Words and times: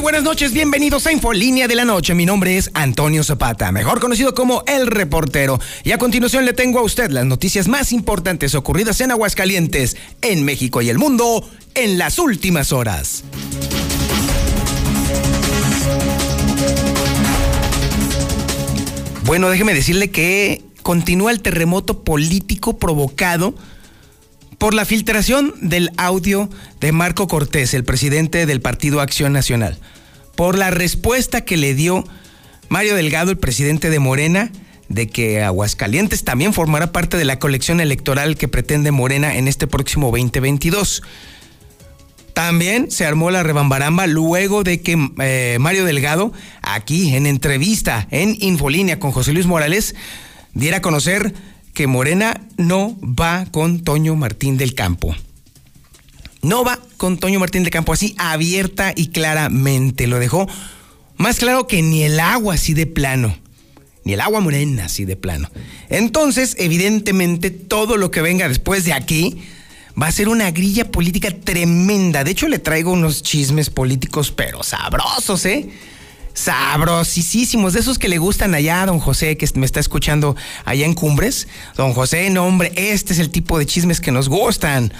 Buenas 0.00 0.22
noches, 0.22 0.52
bienvenidos 0.52 1.06
a 1.06 1.12
Infolínea 1.12 1.68
de 1.68 1.74
la 1.74 1.84
Noche. 1.84 2.14
Mi 2.14 2.24
nombre 2.24 2.56
es 2.56 2.70
Antonio 2.72 3.22
Zapata, 3.22 3.70
mejor 3.70 4.00
conocido 4.00 4.34
como 4.34 4.62
El 4.66 4.86
Reportero. 4.86 5.60
Y 5.84 5.92
a 5.92 5.98
continuación 5.98 6.46
le 6.46 6.54
tengo 6.54 6.78
a 6.78 6.82
usted 6.82 7.10
las 7.10 7.26
noticias 7.26 7.68
más 7.68 7.92
importantes 7.92 8.54
ocurridas 8.54 9.00
en 9.02 9.10
Aguascalientes, 9.10 9.98
en 10.22 10.44
México 10.44 10.80
y 10.80 10.88
el 10.88 10.98
mundo 10.98 11.46
en 11.74 11.98
las 11.98 12.18
últimas 12.18 12.72
horas. 12.72 13.24
Bueno, 19.24 19.50
déjeme 19.50 19.74
decirle 19.74 20.10
que 20.10 20.64
continúa 20.82 21.30
el 21.30 21.42
terremoto 21.42 22.04
político 22.04 22.78
provocado 22.78 23.54
por 24.60 24.74
la 24.74 24.84
filtración 24.84 25.54
del 25.62 25.90
audio 25.96 26.50
de 26.80 26.92
Marco 26.92 27.26
Cortés, 27.26 27.72
el 27.72 27.82
presidente 27.82 28.44
del 28.44 28.60
Partido 28.60 29.00
Acción 29.00 29.32
Nacional, 29.32 29.78
por 30.36 30.58
la 30.58 30.70
respuesta 30.70 31.40
que 31.40 31.56
le 31.56 31.74
dio 31.74 32.04
Mario 32.68 32.94
Delgado, 32.94 33.30
el 33.30 33.38
presidente 33.38 33.88
de 33.88 33.98
Morena, 34.00 34.52
de 34.90 35.08
que 35.08 35.42
Aguascalientes 35.42 36.24
también 36.24 36.52
formará 36.52 36.92
parte 36.92 37.16
de 37.16 37.24
la 37.24 37.38
colección 37.38 37.80
electoral 37.80 38.36
que 38.36 38.48
pretende 38.48 38.90
Morena 38.90 39.34
en 39.34 39.48
este 39.48 39.66
próximo 39.66 40.08
2022. 40.08 41.04
También 42.34 42.90
se 42.90 43.06
armó 43.06 43.30
la 43.30 43.42
rebambaramba 43.42 44.06
luego 44.06 44.62
de 44.62 44.82
que 44.82 44.98
eh, 45.22 45.56
Mario 45.58 45.86
Delgado, 45.86 46.34
aquí 46.60 47.16
en 47.16 47.26
entrevista 47.26 48.06
en 48.10 48.36
Infolínea 48.40 48.98
con 48.98 49.12
José 49.12 49.32
Luis 49.32 49.46
Morales, 49.46 49.94
diera 50.52 50.76
a 50.76 50.82
conocer 50.82 51.32
que 51.80 51.86
Morena 51.86 52.38
no 52.58 52.94
va 53.02 53.46
con 53.50 53.80
Toño 53.80 54.14
Martín 54.14 54.58
del 54.58 54.74
Campo. 54.74 55.16
No 56.42 56.62
va 56.62 56.78
con 56.98 57.16
Toño 57.16 57.40
Martín 57.40 57.62
del 57.62 57.72
Campo, 57.72 57.94
así 57.94 58.14
abierta 58.18 58.92
y 58.94 59.06
claramente. 59.06 60.06
Lo 60.06 60.18
dejó 60.18 60.46
más 61.16 61.38
claro 61.38 61.66
que 61.66 61.80
ni 61.80 62.02
el 62.02 62.20
agua 62.20 62.56
así 62.56 62.74
de 62.74 62.84
plano. 62.84 63.34
Ni 64.04 64.12
el 64.12 64.20
agua 64.20 64.40
morena 64.40 64.84
así 64.84 65.06
de 65.06 65.16
plano. 65.16 65.50
Entonces, 65.88 66.54
evidentemente, 66.58 67.48
todo 67.48 67.96
lo 67.96 68.10
que 68.10 68.20
venga 68.20 68.46
después 68.46 68.84
de 68.84 68.92
aquí 68.92 69.38
va 69.98 70.08
a 70.08 70.12
ser 70.12 70.28
una 70.28 70.50
grilla 70.50 70.90
política 70.90 71.30
tremenda. 71.30 72.24
De 72.24 72.32
hecho, 72.32 72.46
le 72.46 72.58
traigo 72.58 72.92
unos 72.92 73.22
chismes 73.22 73.70
políticos, 73.70 74.30
pero 74.30 74.62
sabrosos, 74.62 75.46
¿eh? 75.46 75.70
Sabrosísimos, 76.34 77.72
de 77.72 77.80
esos 77.80 77.98
que 77.98 78.08
le 78.08 78.18
gustan 78.18 78.54
allá 78.54 78.86
don 78.86 78.98
José, 78.98 79.36
que 79.36 79.48
me 79.54 79.66
está 79.66 79.80
escuchando 79.80 80.36
allá 80.64 80.86
en 80.86 80.94
Cumbres. 80.94 81.48
Don 81.76 81.92
José, 81.92 82.30
no 82.30 82.44
hombre, 82.44 82.72
este 82.76 83.12
es 83.12 83.18
el 83.18 83.30
tipo 83.30 83.58
de 83.58 83.66
chismes 83.66 84.00
que 84.00 84.12
nos 84.12 84.28
gustan. 84.28 84.92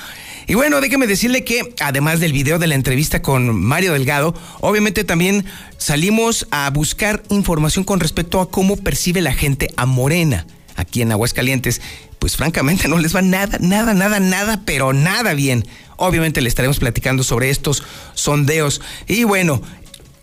Y 0.47 0.55
bueno, 0.55 0.81
déjeme 0.81 1.07
decirle 1.07 1.45
que 1.45 1.75
además 1.81 2.19
del 2.19 2.33
video 2.33 2.59
de 2.59 2.67
la 2.67 2.75
entrevista 2.75 3.23
con 3.23 3.55
Mario 3.55 3.93
Delgado, 3.93 4.35
obviamente 4.61 5.05
también 5.05 5.45
salimos 5.79 6.49
a 6.51 6.69
buscar 6.71 7.23
información 7.29 7.85
con 7.85 8.01
respecto 8.01 8.41
a 8.41 8.51
cómo 8.51 8.77
percibe 8.77 9.21
la 9.21 9.33
gente 9.33 9.73
a 9.77 9.87
Morena 9.87 10.47
aquí 10.75 11.03
en 11.03 11.13
Aguascalientes. 11.13 11.81
Pues 12.19 12.37
francamente 12.37 12.89
no 12.89 12.99
les 12.99 13.15
va 13.15 13.23
nada, 13.23 13.59
nada, 13.61 13.95
nada, 13.95 14.21
nada, 14.21 14.63
pero 14.65 14.93
nada 14.93 15.35
bien. 15.35 15.65
Obviamente 15.97 16.41
le 16.41 16.49
estaremos 16.49 16.79
platicando 16.79 17.23
sobre 17.23 17.51
estos 17.51 17.83
sondeos. 18.15 18.81
Y 19.07 19.25
bueno, 19.25 19.63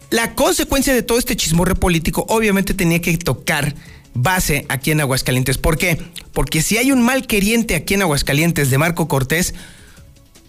la 0.09 0.35
consecuencia 0.35 0.94
de 0.94 1.03
todo 1.03 1.18
este 1.18 1.35
chismorre 1.35 1.75
político 1.75 2.25
obviamente 2.29 2.73
tenía 2.73 3.01
que 3.01 3.18
tocar 3.18 3.75
base 4.13 4.66
aquí 4.69 4.91
en 4.91 5.01
Aguascalientes. 5.01 5.57
¿Por 5.57 5.78
qué? 5.78 6.01
Porque 6.34 6.62
si 6.62 6.78
hay 6.78 6.91
un 6.91 7.01
mal 7.01 7.28
queriente 7.28 7.75
aquí 7.75 7.94
en 7.94 8.01
Aguascalientes 8.01 8.69
de 8.69 8.78
Marco 8.78 9.07
Cortés, 9.07 9.53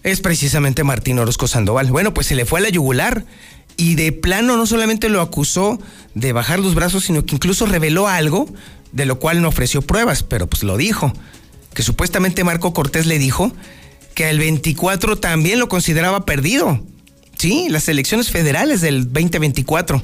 es 0.03 0.21
precisamente 0.21 0.83
Martín 0.83 1.19
Orozco 1.19 1.47
Sandoval. 1.47 1.91
Bueno, 1.91 2.13
pues 2.13 2.27
se 2.27 2.35
le 2.35 2.45
fue 2.45 2.59
a 2.59 2.63
la 2.63 2.69
yugular 2.69 3.25
y 3.77 3.95
de 3.95 4.11
plano 4.11 4.57
no 4.57 4.65
solamente 4.65 5.09
lo 5.09 5.21
acusó 5.21 5.79
de 6.15 6.33
bajar 6.33 6.59
los 6.59 6.75
brazos, 6.75 7.05
sino 7.05 7.25
que 7.25 7.35
incluso 7.35 7.65
reveló 7.65 8.07
algo 8.07 8.47
de 8.91 9.05
lo 9.05 9.19
cual 9.19 9.41
no 9.41 9.49
ofreció 9.49 9.81
pruebas, 9.81 10.23
pero 10.23 10.47
pues 10.47 10.63
lo 10.63 10.75
dijo, 10.75 11.13
que 11.73 11.83
supuestamente 11.83 12.43
Marco 12.43 12.73
Cortés 12.73 13.05
le 13.05 13.19
dijo 13.19 13.51
que 14.15 14.29
el 14.29 14.39
24 14.39 15.17
también 15.17 15.59
lo 15.59 15.69
consideraba 15.69 16.25
perdido 16.25 16.81
Sí, 17.39 17.67
las 17.69 17.87
elecciones 17.87 18.31
federales 18.31 18.81
del 18.81 19.13
2024. 19.13 20.03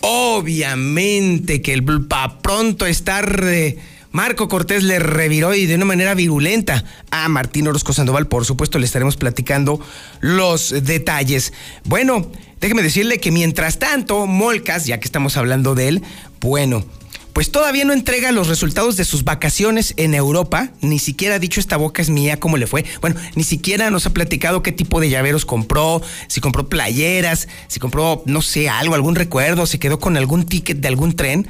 Obviamente 0.00 1.62
que 1.62 1.72
el 1.72 1.84
pa 2.08 2.40
pronto 2.40 2.86
estar 2.86 3.44
eh, 3.44 3.78
Marco 4.10 4.48
Cortés 4.48 4.82
le 4.82 4.98
reviró 4.98 5.54
y 5.54 5.66
de 5.66 5.76
una 5.76 5.84
manera 5.84 6.12
virulenta 6.14 6.84
a 7.12 7.28
Martín 7.28 7.68
Orozco 7.68 7.92
Sandoval. 7.92 8.26
Por 8.26 8.44
supuesto, 8.44 8.80
le 8.80 8.86
estaremos 8.86 9.16
platicando 9.16 9.78
los 10.18 10.70
detalles. 10.70 11.52
Bueno, 11.84 12.32
déjeme 12.60 12.82
decirle 12.82 13.18
que 13.18 13.30
mientras 13.30 13.78
tanto, 13.78 14.26
Molcas, 14.26 14.86
ya 14.86 14.98
que 14.98 15.06
estamos 15.06 15.36
hablando 15.36 15.76
de 15.76 15.86
él, 15.86 16.02
bueno, 16.40 16.84
pues 17.32 17.52
todavía 17.52 17.84
no 17.84 17.92
entrega 17.92 18.32
los 18.32 18.48
resultados 18.48 18.96
de 18.96 19.04
sus 19.04 19.24
vacaciones 19.24 19.94
en 19.96 20.14
Europa, 20.14 20.70
ni 20.80 20.98
siquiera 20.98 21.36
ha 21.36 21.38
dicho 21.38 21.60
esta 21.60 21.76
boca 21.76 22.02
es 22.02 22.10
mía 22.10 22.40
cómo 22.40 22.56
le 22.56 22.66
fue. 22.66 22.84
Bueno, 23.00 23.16
ni 23.34 23.44
siquiera 23.44 23.90
nos 23.90 24.06
ha 24.06 24.10
platicado 24.10 24.62
qué 24.62 24.72
tipo 24.72 25.00
de 25.00 25.10
llaveros 25.10 25.44
compró, 25.44 26.02
si 26.28 26.40
compró 26.40 26.68
playeras, 26.68 27.48
si 27.68 27.80
compró, 27.80 28.22
no 28.26 28.42
sé, 28.42 28.68
algo, 28.68 28.94
algún 28.94 29.14
recuerdo, 29.14 29.66
se 29.66 29.78
quedó 29.78 29.98
con 29.98 30.16
algún 30.16 30.46
ticket 30.46 30.78
de 30.78 30.88
algún 30.88 31.14
tren. 31.14 31.48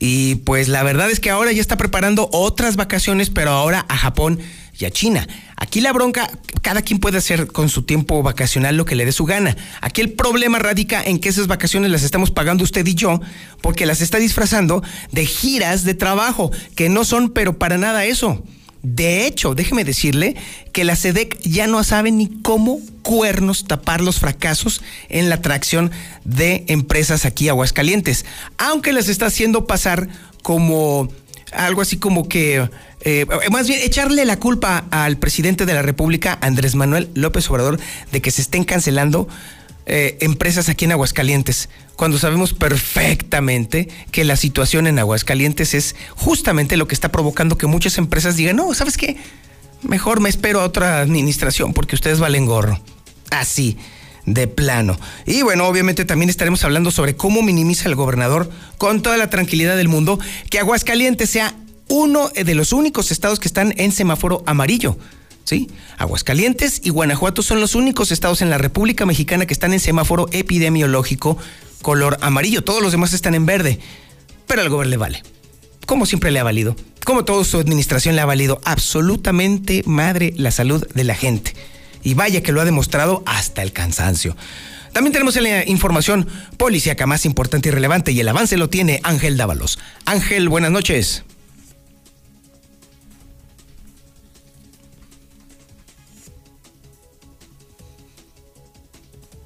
Y 0.00 0.36
pues 0.36 0.68
la 0.68 0.82
verdad 0.82 1.10
es 1.10 1.20
que 1.20 1.30
ahora 1.30 1.52
ya 1.52 1.60
está 1.60 1.76
preparando 1.76 2.28
otras 2.32 2.76
vacaciones, 2.76 3.30
pero 3.30 3.50
ahora 3.50 3.86
a 3.88 3.96
Japón 3.96 4.40
y 4.78 4.84
a 4.84 4.90
China. 4.90 5.26
Aquí 5.56 5.80
la 5.80 5.92
bronca, 5.92 6.30
cada 6.62 6.82
quien 6.82 6.98
puede 6.98 7.18
hacer 7.18 7.46
con 7.46 7.68
su 7.68 7.82
tiempo 7.82 8.22
vacacional 8.22 8.76
lo 8.76 8.84
que 8.84 8.94
le 8.96 9.04
dé 9.04 9.12
su 9.12 9.24
gana. 9.24 9.56
Aquí 9.80 10.00
el 10.00 10.12
problema 10.12 10.58
radica 10.58 11.02
en 11.02 11.18
que 11.18 11.28
esas 11.28 11.46
vacaciones 11.46 11.90
las 11.90 12.02
estamos 12.02 12.30
pagando 12.30 12.64
usted 12.64 12.86
y 12.86 12.94
yo, 12.94 13.20
porque 13.60 13.86
las 13.86 14.00
está 14.00 14.18
disfrazando 14.18 14.82
de 15.12 15.26
giras 15.26 15.84
de 15.84 15.94
trabajo, 15.94 16.50
que 16.74 16.88
no 16.88 17.04
son 17.04 17.30
pero 17.30 17.58
para 17.58 17.78
nada 17.78 18.04
eso. 18.04 18.42
De 18.82 19.26
hecho, 19.26 19.54
déjeme 19.54 19.82
decirle 19.82 20.36
que 20.72 20.84
la 20.84 20.94
SEDEC 20.94 21.40
ya 21.40 21.66
no 21.66 21.82
sabe 21.84 22.10
ni 22.10 22.28
cómo 22.42 22.80
cuernos 23.02 23.64
tapar 23.64 24.02
los 24.02 24.18
fracasos 24.18 24.82
en 25.08 25.30
la 25.30 25.36
atracción 25.36 25.90
de 26.24 26.64
empresas 26.68 27.24
aquí 27.24 27.48
a 27.48 27.52
Aguascalientes, 27.52 28.26
aunque 28.58 28.92
las 28.92 29.08
está 29.08 29.26
haciendo 29.26 29.66
pasar 29.66 30.08
como 30.42 31.08
algo 31.54 31.80
así 31.80 31.96
como 31.96 32.28
que 32.28 32.68
eh, 33.04 33.26
más 33.50 33.68
bien 33.68 33.80
echarle 33.82 34.24
la 34.24 34.38
culpa 34.38 34.84
al 34.90 35.18
presidente 35.18 35.66
de 35.66 35.74
la 35.74 35.82
República, 35.82 36.38
Andrés 36.40 36.74
Manuel 36.74 37.10
López 37.14 37.48
Obrador, 37.50 37.78
de 38.10 38.22
que 38.22 38.30
se 38.30 38.42
estén 38.42 38.64
cancelando 38.64 39.28
eh, 39.86 40.16
empresas 40.20 40.70
aquí 40.70 40.86
en 40.86 40.92
Aguascalientes, 40.92 41.68
cuando 41.96 42.18
sabemos 42.18 42.54
perfectamente 42.54 43.88
que 44.10 44.24
la 44.24 44.36
situación 44.36 44.86
en 44.86 44.98
Aguascalientes 44.98 45.74
es 45.74 45.94
justamente 46.16 46.78
lo 46.78 46.88
que 46.88 46.94
está 46.94 47.12
provocando 47.12 47.58
que 47.58 47.66
muchas 47.66 47.98
empresas 47.98 48.36
digan, 48.36 48.56
no, 48.56 48.72
¿sabes 48.72 48.96
qué? 48.96 49.18
Mejor 49.82 50.20
me 50.20 50.30
espero 50.30 50.60
a 50.60 50.64
otra 50.64 51.00
administración 51.00 51.74
porque 51.74 51.94
ustedes 51.94 52.18
valen 52.18 52.46
gorro. 52.46 52.80
Así 53.30 53.76
de 54.26 54.48
plano. 54.48 54.98
Y 55.26 55.42
bueno, 55.42 55.66
obviamente 55.66 56.06
también 56.06 56.30
estaremos 56.30 56.64
hablando 56.64 56.90
sobre 56.90 57.14
cómo 57.14 57.42
minimiza 57.42 57.88
el 57.88 57.94
gobernador 57.94 58.50
con 58.78 59.02
toda 59.02 59.18
la 59.18 59.28
tranquilidad 59.28 59.76
del 59.76 59.88
mundo 59.88 60.18
que 60.48 60.58
Aguascalientes 60.58 61.28
sea 61.28 61.54
uno 61.88 62.28
de 62.28 62.54
los 62.54 62.72
únicos 62.72 63.10
estados 63.10 63.40
que 63.40 63.48
están 63.48 63.74
en 63.76 63.92
semáforo 63.92 64.42
amarillo. 64.46 64.96
¿Sí? 65.44 65.68
Aguascalientes 65.98 66.80
y 66.82 66.88
Guanajuato 66.88 67.42
son 67.42 67.60
los 67.60 67.74
únicos 67.74 68.12
estados 68.12 68.40
en 68.40 68.48
la 68.48 68.56
República 68.56 69.04
Mexicana 69.04 69.44
que 69.44 69.52
están 69.52 69.74
en 69.74 69.80
semáforo 69.80 70.26
epidemiológico 70.32 71.36
color 71.82 72.18
amarillo. 72.22 72.64
Todos 72.64 72.82
los 72.82 72.92
demás 72.92 73.12
están 73.12 73.34
en 73.34 73.46
verde. 73.46 73.78
Pero 74.46 74.62
al 74.62 74.70
gobierno 74.70 74.90
le 74.90 74.96
vale. 74.96 75.22
Como 75.86 76.06
siempre 76.06 76.30
le 76.30 76.40
ha 76.40 76.44
valido. 76.44 76.74
Como 77.04 77.24
toda 77.24 77.44
su 77.44 77.58
administración 77.58 78.16
le 78.16 78.22
ha 78.22 78.26
valido 78.26 78.60
absolutamente 78.64 79.82
madre 79.86 80.32
la 80.36 80.50
salud 80.50 80.86
de 80.94 81.04
la 81.04 81.14
gente. 81.14 81.54
Y 82.02 82.14
vaya 82.14 82.42
que 82.42 82.52
lo 82.52 82.60
ha 82.60 82.64
demostrado 82.64 83.22
hasta 83.26 83.62
el 83.62 83.72
cansancio. 83.72 84.34
También 84.92 85.12
tenemos 85.12 85.36
la 85.36 85.68
información 85.68 86.26
policíaca 86.56 87.06
más 87.06 87.26
importante 87.26 87.68
y 87.68 87.72
relevante 87.72 88.12
y 88.12 88.20
el 88.20 88.28
avance 88.28 88.56
lo 88.56 88.70
tiene 88.70 89.00
Ángel 89.02 89.36
Dávalos. 89.36 89.78
Ángel, 90.06 90.48
buenas 90.48 90.70
noches. 90.70 91.24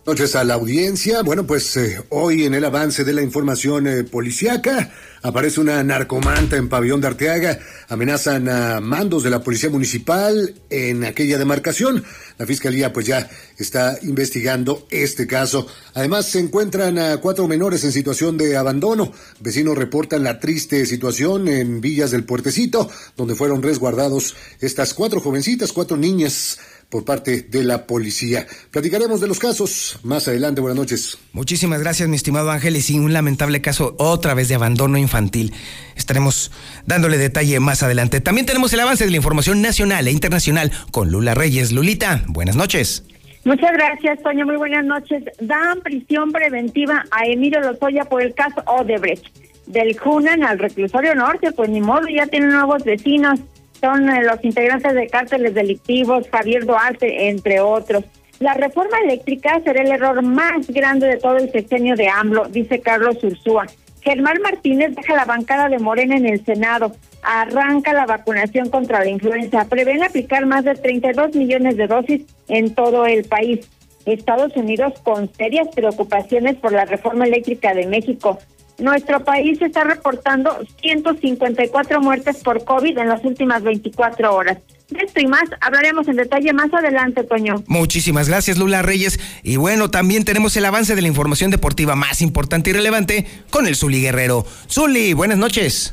Noches 0.08 0.36
a 0.36 0.44
la 0.44 0.54
audiencia. 0.54 1.20
Bueno, 1.20 1.46
pues 1.46 1.76
eh, 1.76 2.02
hoy 2.08 2.44
en 2.44 2.54
el 2.54 2.64
avance 2.64 3.04
de 3.04 3.12
la 3.12 3.20
información 3.20 3.86
eh, 3.86 4.04
policíaca 4.04 4.90
aparece 5.20 5.60
una 5.60 5.82
narcomanta 5.82 6.56
en 6.56 6.70
Pabellón 6.70 7.02
de 7.02 7.08
Arteaga. 7.08 7.58
Amenazan 7.88 8.48
a 8.48 8.80
mandos 8.80 9.22
de 9.22 9.28
la 9.28 9.42
Policía 9.42 9.68
Municipal 9.68 10.54
en 10.70 11.04
aquella 11.04 11.36
demarcación. 11.36 12.02
La 12.38 12.46
Fiscalía 12.46 12.90
pues 12.90 13.04
ya 13.04 13.28
está 13.58 13.98
investigando 14.00 14.86
este 14.90 15.26
caso. 15.26 15.66
Además 15.92 16.24
se 16.24 16.38
encuentran 16.38 16.98
a 16.98 17.18
cuatro 17.18 17.46
menores 17.46 17.84
en 17.84 17.92
situación 17.92 18.38
de 18.38 18.56
abandono. 18.56 19.12
Vecinos 19.40 19.76
reportan 19.76 20.24
la 20.24 20.40
triste 20.40 20.86
situación 20.86 21.48
en 21.48 21.82
Villas 21.82 22.12
del 22.12 22.24
Puertecito, 22.24 22.88
donde 23.14 23.34
fueron 23.34 23.62
resguardados 23.62 24.34
estas 24.60 24.94
cuatro 24.94 25.20
jovencitas, 25.20 25.72
cuatro 25.72 25.98
niñas 25.98 26.58
por 26.90 27.04
parte 27.04 27.42
de 27.42 27.64
la 27.64 27.86
policía. 27.86 28.46
Platicaremos 28.70 29.20
de 29.20 29.28
los 29.28 29.38
casos 29.38 29.98
más 30.02 30.26
adelante. 30.28 30.60
Buenas 30.60 30.78
noches. 30.78 31.18
Muchísimas 31.32 31.80
gracias, 31.80 32.08
mi 32.08 32.16
estimado 32.16 32.50
Ángel. 32.50 32.76
Y 32.76 32.82
sí, 32.82 32.98
un 32.98 33.12
lamentable 33.12 33.60
caso 33.60 33.94
otra 33.98 34.34
vez 34.34 34.48
de 34.48 34.54
abandono 34.54 34.96
infantil. 34.96 35.52
Estaremos 35.96 36.50
dándole 36.86 37.18
detalle 37.18 37.60
más 37.60 37.82
adelante. 37.82 38.20
También 38.20 38.46
tenemos 38.46 38.72
el 38.72 38.80
avance 38.80 39.04
de 39.04 39.10
la 39.10 39.16
información 39.16 39.60
nacional 39.60 40.08
e 40.08 40.12
internacional 40.12 40.72
con 40.90 41.10
Lula 41.10 41.34
Reyes. 41.34 41.72
Lulita, 41.72 42.22
buenas 42.28 42.56
noches. 42.56 43.04
Muchas 43.44 43.72
gracias, 43.72 44.22
Toño. 44.22 44.46
Muy 44.46 44.56
buenas 44.56 44.84
noches. 44.84 45.24
Dan 45.40 45.80
prisión 45.82 46.32
preventiva 46.32 47.04
a 47.10 47.26
Emilio 47.26 47.60
Lozoya 47.60 48.04
por 48.04 48.22
el 48.22 48.34
caso 48.34 48.62
Odebrecht. 48.66 49.26
Del 49.66 49.98
Junan 49.98 50.42
al 50.42 50.58
reclusorio 50.58 51.14
norte, 51.14 51.52
pues 51.52 51.68
ni 51.68 51.82
modo, 51.82 52.08
ya 52.08 52.26
tienen 52.26 52.50
nuevos 52.50 52.84
vecinos 52.84 53.40
son 53.80 54.08
eh, 54.08 54.22
los 54.22 54.42
integrantes 54.44 54.94
de 54.94 55.06
cárteles 55.08 55.54
delictivos, 55.54 56.28
Javier 56.30 56.66
Duarte, 56.66 57.28
entre 57.28 57.60
otros. 57.60 58.04
La 58.40 58.54
reforma 58.54 58.98
eléctrica 59.04 59.60
será 59.64 59.82
el 59.82 59.90
error 59.90 60.22
más 60.22 60.68
grande 60.68 61.08
de 61.08 61.16
todo 61.16 61.36
el 61.36 61.50
sexenio 61.50 61.96
de 61.96 62.08
AMLO, 62.08 62.48
dice 62.48 62.80
Carlos 62.80 63.22
Ursúa. 63.22 63.66
Germán 64.00 64.40
Martínez 64.42 64.94
deja 64.94 65.16
la 65.16 65.24
bancada 65.24 65.68
de 65.68 65.78
Morena 65.78 66.16
en 66.16 66.26
el 66.26 66.44
Senado. 66.44 66.92
Arranca 67.22 67.92
la 67.92 68.06
vacunación 68.06 68.70
contra 68.70 69.00
la 69.00 69.10
influenza. 69.10 69.64
Prevén 69.68 70.04
aplicar 70.04 70.46
más 70.46 70.64
de 70.64 70.76
32 70.76 71.34
millones 71.34 71.76
de 71.76 71.88
dosis 71.88 72.22
en 72.46 72.74
todo 72.74 73.06
el 73.06 73.24
país. 73.24 73.68
Estados 74.06 74.56
Unidos 74.56 74.94
con 75.02 75.32
serias 75.34 75.68
preocupaciones 75.74 76.56
por 76.56 76.72
la 76.72 76.84
reforma 76.84 77.26
eléctrica 77.26 77.74
de 77.74 77.86
México. 77.86 78.38
Nuestro 78.78 79.24
país 79.24 79.60
está 79.60 79.82
reportando 79.82 80.56
154 80.80 82.00
muertes 82.00 82.36
por 82.44 82.64
COVID 82.64 82.96
en 82.96 83.08
las 83.08 83.24
últimas 83.24 83.64
24 83.64 84.32
horas. 84.32 84.58
De 84.88 85.00
esto 85.04 85.20
y 85.20 85.26
más 85.26 85.44
hablaremos 85.60 86.06
en 86.06 86.14
detalle 86.14 86.52
más 86.52 86.72
adelante, 86.72 87.24
Toño. 87.24 87.64
Muchísimas 87.66 88.28
gracias, 88.28 88.56
Lula 88.56 88.82
Reyes. 88.82 89.18
Y 89.42 89.56
bueno, 89.56 89.90
también 89.90 90.24
tenemos 90.24 90.56
el 90.56 90.64
avance 90.64 90.94
de 90.94 91.02
la 91.02 91.08
información 91.08 91.50
deportiva 91.50 91.96
más 91.96 92.22
importante 92.22 92.70
y 92.70 92.72
relevante 92.72 93.26
con 93.50 93.66
el 93.66 93.74
Zuli 93.74 94.00
Guerrero. 94.00 94.46
Zuli, 94.70 95.12
buenas 95.12 95.38
noches. 95.38 95.92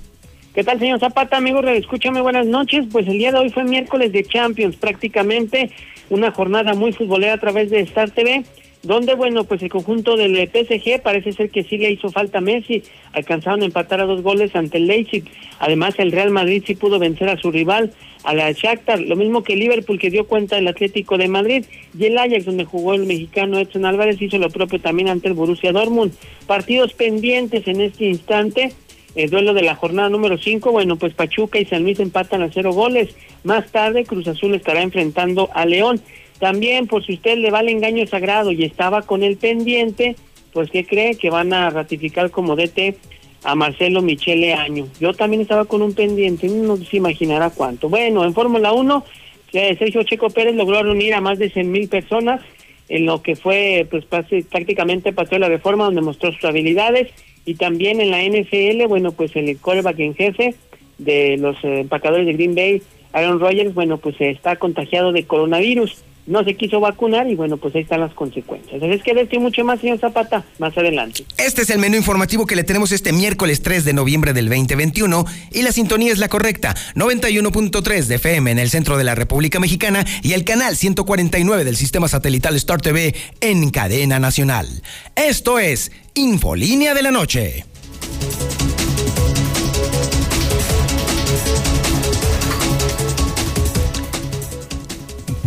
¿Qué 0.53 0.63
tal, 0.63 0.77
señor 0.77 0.99
Zapata, 0.99 1.38
amigos? 1.38 1.65
Escúchame, 1.67 2.21
buenas 2.21 2.45
noches. 2.45 2.85
Pues 2.91 3.07
el 3.07 3.17
día 3.17 3.31
de 3.31 3.39
hoy 3.39 3.49
fue 3.49 3.63
miércoles 3.63 4.11
de 4.11 4.23
Champions, 4.23 4.75
prácticamente 4.75 5.71
una 6.11 6.31
jornada 6.31 6.75
muy 6.75 6.93
futbolera 6.93 7.33
a 7.33 7.39
través 7.39 7.71
de 7.71 7.79
Star 7.79 8.11
TV 8.11 8.45
donde 8.85 9.15
bueno, 9.15 9.43
pues 9.43 9.61
el 9.63 9.69
conjunto 9.69 10.15
del 10.15 10.35
PSG 10.47 11.01
parece 11.01 11.33
ser 11.33 11.49
que 11.49 11.63
sí 11.63 11.77
le 11.77 11.91
hizo 11.91 12.09
falta 12.11 12.37
a 12.37 12.41
Messi, 12.41 12.83
alcanzaron 13.13 13.61
a 13.61 13.65
empatar 13.65 13.99
a 14.01 14.05
dos 14.05 14.21
goles 14.21 14.55
ante 14.55 14.77
el 14.77 14.87
Leipzig, 14.87 15.23
además 15.59 15.95
el 15.97 16.11
Real 16.11 16.29
Madrid 16.29 16.63
sí 16.65 16.75
pudo 16.75 16.99
vencer 16.99 17.29
a 17.29 17.37
su 17.37 17.51
rival, 17.51 17.91
a 18.23 18.33
la 18.33 18.51
Shakhtar, 18.51 18.99
lo 18.99 19.15
mismo 19.15 19.43
que 19.43 19.55
Liverpool 19.55 19.99
que 19.99 20.09
dio 20.09 20.25
cuenta 20.27 20.55
del 20.55 20.67
Atlético 20.67 21.17
de 21.17 21.27
Madrid, 21.27 21.65
y 21.97 22.05
el 22.05 22.17
Ajax 22.17 22.45
donde 22.45 22.65
jugó 22.65 22.93
el 22.93 23.05
mexicano 23.05 23.59
Edson 23.59 23.85
Álvarez 23.85 24.21
hizo 24.21 24.37
lo 24.37 24.49
propio 24.49 24.79
también 24.79 25.09
ante 25.09 25.27
el 25.27 25.33
Borussia 25.33 25.71
Dortmund, 25.71 26.13
partidos 26.45 26.93
pendientes 26.93 27.67
en 27.67 27.81
este 27.81 28.05
instante, 28.05 28.71
el 29.15 29.29
duelo 29.29 29.53
de 29.53 29.61
la 29.61 29.75
jornada 29.75 30.09
número 30.09 30.38
5, 30.38 30.71
bueno, 30.71 30.97
pues 30.97 31.13
Pachuca 31.13 31.57
y 31.57 31.65
San 31.65 31.83
Luis 31.83 31.99
empatan 31.99 32.43
a 32.43 32.51
cero 32.51 32.73
goles. 32.73 33.15
Más 33.45 33.71
tarde, 33.71 34.03
Cruz 34.03 34.27
Azul 34.27 34.53
estará 34.55 34.81
enfrentando 34.81 35.49
a 35.53 35.65
León. 35.65 36.01
También, 36.39 36.87
por 36.87 37.05
si 37.05 37.13
usted 37.13 37.37
le 37.37 37.51
va 37.51 37.61
el 37.61 37.69
engaño 37.69 38.05
sagrado 38.07 38.51
y 38.51 38.63
estaba 38.63 39.01
con 39.03 39.23
el 39.23 39.37
pendiente, 39.37 40.15
pues 40.53 40.69
¿qué 40.69 40.85
cree? 40.85 41.15
Que 41.15 41.29
van 41.29 41.53
a 41.53 41.69
ratificar 41.69 42.31
como 42.31 42.55
DT 42.55 42.97
a 43.43 43.55
Marcelo 43.55 44.01
Michele 44.01 44.53
Año. 44.53 44.87
Yo 44.99 45.13
también 45.13 45.41
estaba 45.41 45.65
con 45.65 45.81
un 45.81 45.93
pendiente, 45.93 46.47
no 46.47 46.77
se 46.77 46.97
imaginará 46.97 47.51
cuánto. 47.51 47.89
Bueno, 47.89 48.25
en 48.25 48.33
Fórmula 48.33 48.73
1, 48.73 49.05
Sergio 49.51 50.03
Checo 50.03 50.29
Pérez 50.29 50.55
logró 50.55 50.83
reunir 50.83 51.13
a 51.13 51.21
más 51.21 51.39
de 51.39 51.49
100 51.49 51.71
mil 51.71 51.87
personas 51.87 52.41
en 52.89 53.05
lo 53.05 53.21
que 53.21 53.35
fue, 53.35 53.88
pues 53.89 54.05
prácticamente 54.05 55.13
pasó 55.13 55.39
la 55.39 55.49
reforma 55.49 55.85
donde 55.85 56.01
mostró 56.01 56.31
sus 56.31 56.43
habilidades 56.45 57.11
y 57.45 57.55
también 57.55 58.01
en 58.01 58.11
la 58.11 58.23
NFL, 58.23 58.88
bueno, 58.88 59.11
pues 59.11 59.35
el 59.35 59.57
coreback 59.59 59.99
en 59.99 60.15
jefe 60.15 60.55
de 60.97 61.38
los 61.38 61.55
eh, 61.63 61.81
empacadores 61.81 62.25
de 62.25 62.33
Green 62.33 62.55
Bay, 62.55 62.81
Aaron 63.13 63.39
Rodgers, 63.39 63.73
bueno, 63.73 63.97
pues 63.97 64.15
está 64.19 64.57
contagiado 64.57 65.11
de 65.11 65.25
coronavirus 65.25 66.03
no 66.27 66.44
se 66.44 66.56
quiso 66.56 66.80
vacunar 66.80 67.30
y 67.30 67.36
bueno, 67.36 67.57
pues 67.57 67.75
ahí 67.75 67.81
están 67.81 68.00
las 68.00 68.13
consecuencias. 68.13 68.81
Es 68.81 69.04
que 69.04 69.13
decir 69.13 69.39
mucho 69.39 69.63
más, 69.63 69.80
señor 69.80 70.00
Zapata, 70.00 70.44
más 70.60 70.77
adelante. 70.77 71.24
Este 71.38 71.62
es 71.62 71.69
el 71.69 71.80
menú 71.80 71.95
informativo 71.98 72.45
que 72.45 72.56
le 72.56 72.63
tenemos 72.63 72.92
este 72.92 73.13
miércoles 73.13 73.62
3 73.62 73.86
de 73.86 73.94
noviembre 73.94 74.33
del 74.33 74.50
2021 74.50 75.25
y 75.51 75.62
la 75.62 75.72
sintonía 75.72 76.12
es 76.12 76.19
la 76.19 76.30
correcta, 76.30 76.75
91.3 76.95 78.06
de 78.06 78.16
FM 78.16 78.51
en 78.51 78.60
el 78.60 78.69
centro 78.69 78.98
de 78.98 79.04
la 79.04 79.16
República 79.16 79.60
Mexicana 79.60 80.06
y 80.24 80.33
el 80.33 80.44
canal 80.44 80.75
149 80.75 81.63
del 81.63 81.75
sistema 81.75 82.07
satelital 82.07 82.56
Star 82.56 82.81
TV 82.81 83.16
en 83.42 83.69
cadena 83.69 84.19
nacional. 84.19 84.68
Esto 85.16 85.60
es 85.60 85.92
Infolínea 86.13 86.94
de 86.94 87.01
la 87.04 87.12
Noche. 87.12 87.66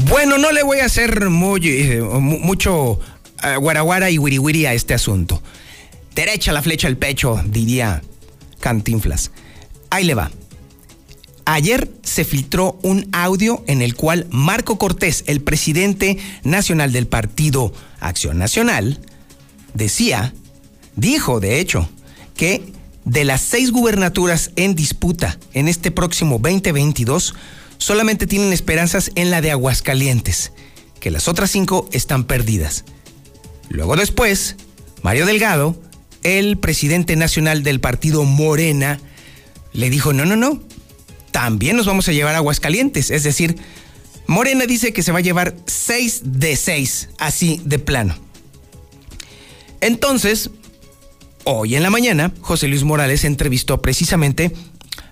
Bueno, 0.08 0.38
no 0.38 0.52
le 0.52 0.62
voy 0.62 0.78
a 0.78 0.87
hacer 0.87 1.28
muy, 1.28 1.60
eh, 1.69 2.00
mucho 2.00 2.93
uh, 2.93 3.60
guaraguara 3.60 4.10
y 4.10 4.19
wiriwiri 4.19 4.64
a 4.64 4.72
este 4.72 4.94
asunto. 4.94 5.43
Derecha 6.14 6.52
la 6.52 6.62
flecha 6.62 6.88
al 6.88 6.96
pecho, 6.96 7.38
diría 7.44 8.02
Cantinflas. 8.58 9.31
Ahí 9.90 10.05
le 10.05 10.14
va. 10.14 10.31
Ayer 11.44 11.90
se 12.02 12.25
filtró 12.25 12.78
un 12.82 13.08
audio 13.12 13.62
en 13.66 13.82
el 13.82 13.94
cual 13.96 14.26
Marco 14.31 14.78
Cortés, 14.78 15.25
el 15.26 15.43
presidente 15.43 16.19
nacional 16.43 16.93
del 16.93 17.06
partido 17.06 17.72
Acción 18.00 18.38
Nacional, 18.38 19.00
decía, 19.75 20.32
dijo 20.96 21.38
de 21.38 21.60
hecho, 21.60 21.88
que 22.34 22.72
de 23.05 23.24
las 23.24 23.43
seis 23.43 23.72
gubernaturas 23.72 24.53
en 24.56 24.74
disputa 24.74 25.38
en 25.53 25.69
este 25.69 25.91
próximo 25.91 26.38
2022, 26.38 27.34
solamente 27.79 28.27
tienen 28.27 28.53
esperanzas 28.53 29.11
en 29.15 29.31
la 29.31 29.41
de 29.41 29.51
Aguascalientes, 29.51 30.53
que 31.01 31.11
las 31.11 31.29
otras 31.29 31.51
cinco 31.51 31.89
están 31.93 32.25
perdidas. 32.25 32.85
Luego 33.69 33.97
después, 33.97 34.56
Mario 35.03 35.27
Delgado, 35.27 35.81
el 36.23 36.58
presidente 36.58 37.17
nacional 37.17 37.63
del 37.63 37.81
partido 37.81 38.25
Morena, 38.25 39.01
le 39.73 39.91
dijo, 39.91 40.13
no, 40.13 40.25
no, 40.25 40.37
no, 40.37 40.61
también 41.31 41.77
nos 41.77 41.87
vamos 41.87 42.08
a 42.08 42.13
llevar 42.13 42.35
Aguascalientes. 42.35 43.11
Es 43.11 43.23
decir, 43.23 43.56
Morena 44.27 44.67
dice 44.67 44.93
que 44.93 45.03
se 45.03 45.13
va 45.13 45.19
a 45.19 45.23
llevar 45.23 45.56
seis 45.67 46.20
de 46.25 46.56
seis, 46.56 47.11
así 47.19 47.61
de 47.65 47.79
plano. 47.79 48.17
Entonces, 49.81 50.51
hoy 51.44 51.77
en 51.77 51.82
la 51.82 51.91
mañana, 51.91 52.32
José 52.41 52.69
Luis 52.69 52.82
Morales 52.82 53.25
entrevistó 53.25 53.81
precisamente 53.81 54.53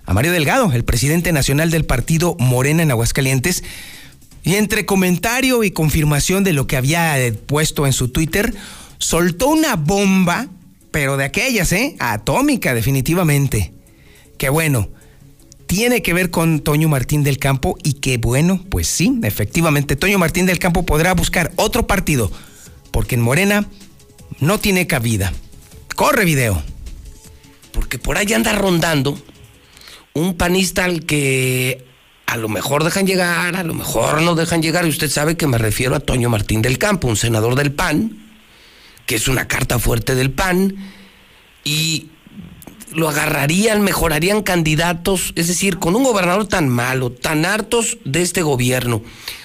a 0.07 0.13
Mario 0.13 0.31
Delgado, 0.31 0.71
el 0.71 0.85
presidente 0.85 1.33
nacional 1.33 1.69
del 1.69 1.85
partido 1.85 2.37
Morena 2.39 2.81
en 2.81 2.91
Aguascalientes, 2.91 3.63
y 4.41 4.55
entre 4.55 4.85
comentario 4.85 5.65
y 5.65 5.71
confirmación 5.71 6.45
de 6.45 6.53
lo 6.53 6.65
que 6.65 6.77
había 6.77 7.17
puesto 7.45 7.85
en 7.85 7.91
su 7.91 8.07
Twitter, 8.07 8.55
soltó 8.99 9.49
una 9.49 9.75
bomba, 9.75 10.47
pero 10.91 11.17
de 11.17 11.25
aquellas, 11.25 11.73
¿eh? 11.73 11.97
Atómica, 11.99 12.73
definitivamente. 12.73 13.73
Que 14.37 14.47
bueno, 14.47 14.87
tiene 15.65 16.01
que 16.01 16.13
ver 16.13 16.31
con 16.31 16.61
Toño 16.61 16.87
Martín 16.87 17.23
del 17.23 17.37
Campo 17.37 17.77
y 17.83 17.93
que 17.93 18.17
bueno, 18.17 18.63
pues 18.69 18.87
sí, 18.87 19.19
efectivamente, 19.23 19.97
Toño 19.97 20.17
Martín 20.19 20.45
del 20.45 20.57
Campo 20.57 20.85
podrá 20.85 21.13
buscar 21.15 21.51
otro 21.57 21.85
partido, 21.85 22.31
porque 22.91 23.15
en 23.15 23.21
Morena 23.21 23.67
no 24.39 24.57
tiene 24.57 24.87
cabida. 24.87 25.33
Corre 25.97 26.23
video. 26.23 26.63
Porque 27.73 27.99
por 27.99 28.17
ahí 28.17 28.31
anda 28.31 28.53
rondando 28.53 29.21
un 30.17 30.35
panista 30.35 30.85
al 30.85 31.05
que 31.05 31.85
a 32.25 32.37
lo 32.37 32.49
mejor 32.49 32.83
dejan 32.83 33.07
llegar, 33.07 33.55
a 33.55 33.63
lo 33.63 33.73
mejor 33.73 34.21
no 34.21 34.35
dejan 34.35 34.61
llegar, 34.61 34.85
y 34.85 34.89
usted 34.89 35.09
sabe 35.09 35.37
que 35.37 35.47
me 35.47 35.57
refiero 35.57 35.95
a 35.95 35.99
Toño 35.99 36.29
Martín 36.29 36.61
del 36.61 36.77
Campo, 36.77 37.07
un 37.07 37.15
senador 37.15 37.55
del 37.55 37.71
PAN, 37.71 38.17
que 39.05 39.15
es 39.15 39.27
una 39.27 39.47
carta 39.47 39.79
fuerte 39.79 40.15
del 40.15 40.31
PAN, 40.31 40.75
y 41.63 42.07
lo 42.93 43.07
agarrarían, 43.09 43.81
mejorarían 43.81 44.41
candidatos, 44.41 45.33
es 45.35 45.47
decir, 45.47 45.77
con 45.77 45.95
un 45.95 46.03
gobernador 46.03 46.47
tan 46.47 46.67
malo, 46.67 47.11
tan 47.11 47.45
hartos 47.45 47.97
de 48.03 48.21
este 48.21 48.41
gobierno, 48.41 49.03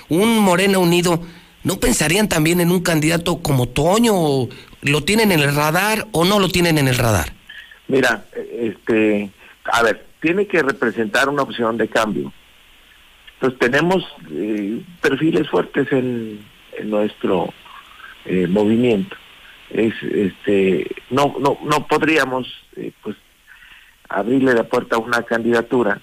un 0.09 0.38
Morena 0.38 0.79
unido 0.79 1.23
¿no 1.64 1.79
pensarían 1.79 2.29
también 2.29 2.61
en 2.61 2.71
un 2.71 2.81
candidato 2.81 3.38
como 3.38 3.69
Toño? 3.69 4.49
¿Lo 4.81 5.05
tienen 5.05 5.31
en 5.33 5.41
el 5.41 5.55
radar 5.55 6.09
o 6.12 6.25
no 6.25 6.41
lo 6.41 6.49
tienen 6.49 6.79
en 6.79 6.88
el 6.88 6.97
radar? 6.97 7.33
Mira, 7.88 8.25
este, 8.59 9.31
a 9.64 9.83
ver, 9.83 10.07
tiene 10.21 10.47
que 10.47 10.62
representar 10.62 11.28
una 11.28 11.42
opción 11.42 11.76
de 11.76 11.88
cambio. 11.88 12.33
Entonces 13.35 13.59
tenemos 13.59 14.04
eh, 14.31 14.83
perfiles 15.00 15.49
fuertes 15.49 15.90
en, 15.92 16.40
nuestro 16.85 17.52
eh, 18.25 18.47
movimiento. 18.47 19.16
Es, 19.71 19.95
este, 20.02 20.90
no, 21.11 21.37
no, 21.40 21.59
no 21.64 21.87
podríamos, 21.87 22.47
eh, 22.76 22.92
pues, 23.02 23.16
abrirle 24.09 24.54
la 24.54 24.64
puerta 24.64 24.97
a 24.97 25.00
una 25.00 25.23
candidatura, 25.23 26.00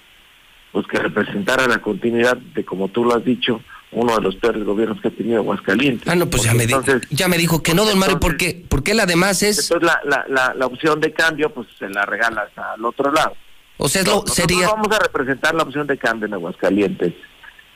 pues 0.72 0.86
que 0.86 0.98
representara 0.98 1.66
la 1.66 1.78
continuidad 1.78 2.36
de, 2.36 2.64
como 2.64 2.88
tú 2.88 3.04
lo 3.04 3.16
has 3.16 3.24
dicho, 3.24 3.60
uno 3.92 4.14
de 4.16 4.20
los 4.20 4.36
peores 4.36 4.62
gobiernos 4.64 5.00
que 5.00 5.08
ha 5.08 5.10
tenido 5.10 5.38
Aguascalientes. 5.38 6.06
Ah, 6.08 6.14
no, 6.14 6.28
pues 6.28 6.44
ya 6.44 6.54
me, 6.54 6.66
ya 7.10 7.28
me 7.28 7.38
dijo 7.38 7.62
que 7.62 7.74
no, 7.74 7.84
don 7.84 7.98
Mario, 7.98 8.20
porque, 8.20 8.64
porque 8.68 8.92
él 8.92 9.00
además 9.00 9.42
es... 9.42 9.70
Entonces 9.70 9.98
la, 10.04 10.24
la, 10.28 10.54
la, 10.54 10.66
opción 10.66 11.00
de 11.00 11.12
cambio, 11.12 11.52
pues 11.52 11.66
se 11.78 11.88
la 11.88 12.04
regalas 12.06 12.50
al 12.56 12.84
otro 12.84 13.10
lado. 13.10 13.34
O 13.80 13.88
sea, 13.88 14.02
lo, 14.02 14.24
sería... 14.26 14.68
vamos 14.68 14.88
a 14.94 14.98
representar 14.98 15.54
la 15.54 15.62
opción 15.62 15.86
de 15.86 15.96
cambio 15.96 16.26
en 16.26 16.34
Aguascalientes 16.34 17.14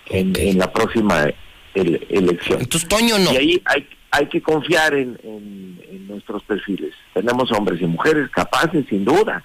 en, 0.07 0.33
en 0.39 0.59
la 0.59 0.73
próxima 0.73 1.27
elección. 1.75 2.61
Entonces, 2.61 2.89
Toño, 2.89 3.19
no. 3.19 3.33
Y 3.33 3.37
ahí 3.37 3.63
hay, 3.65 3.89
hay 4.11 4.27
que 4.29 4.43
confiar 4.43 4.95
en, 4.95 5.19
en, 5.23 6.07
nuestros 6.07 6.43
perfiles. 6.45 6.95
Tenemos 7.13 7.51
hombres 7.51 7.81
y 7.81 7.87
mujeres 7.87 8.29
capaces, 8.31 8.85
sin 8.89 9.05
duda, 9.05 9.43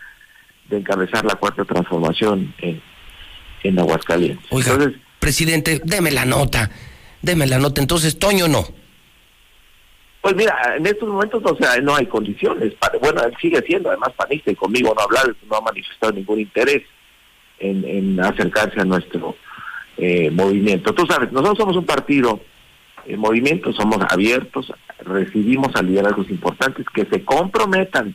de 0.70 0.78
encabezar 0.78 1.26
la 1.26 1.36
cuarta 1.36 1.66
transformación 1.66 2.54
en, 2.60 2.82
en 3.64 3.80
Aguascalientes. 3.80 4.46
Oiga, 4.52 4.74
Entonces, 4.74 5.02
presidente, 5.20 5.82
deme 5.84 6.12
la 6.12 6.26
nota, 6.26 6.70
deme 7.22 7.48
la 7.48 7.58
nota. 7.58 7.82
Entonces, 7.82 8.20
Toño, 8.20 8.48
no. 8.48 8.68
Pues 10.22 10.36
mira, 10.36 10.76
en 10.76 10.86
estos 10.86 11.08
momentos 11.08 11.42
o 11.46 11.56
sea, 11.56 11.78
no 11.82 11.96
hay 11.96 12.06
condiciones. 12.06 12.74
Bueno, 13.00 13.24
él 13.24 13.34
sigue 13.42 13.62
siendo 13.62 13.90
además 13.90 14.12
panista 14.18 14.52
y 14.52 14.56
conmigo 14.56 14.94
no 14.94 15.02
ha 15.02 15.06
hablado, 15.06 15.34
no 15.50 15.58
ha 15.58 15.62
manifestado 15.62 16.12
ningún 16.12 16.40
interés 16.40 16.84
en, 17.60 18.20
acercarse 18.20 18.82
a 18.82 18.86
nuestro 18.86 19.36
eh, 19.98 20.30
movimiento. 20.30 20.94
Tú 20.94 21.06
sabes, 21.06 21.32
nosotros 21.32 21.58
somos 21.58 21.78
un 21.78 21.86
partido 21.86 22.42
en 23.06 23.20
movimiento, 23.20 23.72
somos 23.72 24.00
abiertos, 24.10 24.74
recibimos 25.00 25.74
a 25.76 25.82
liderazgos 25.82 26.30
importantes 26.30 26.86
que 26.94 27.06
se 27.06 27.24
comprometan 27.24 28.14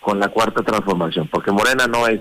con 0.00 0.18
la 0.18 0.28
cuarta 0.28 0.62
transformación, 0.62 1.28
porque 1.28 1.52
Morena 1.52 1.86
no 1.86 2.08
es 2.08 2.20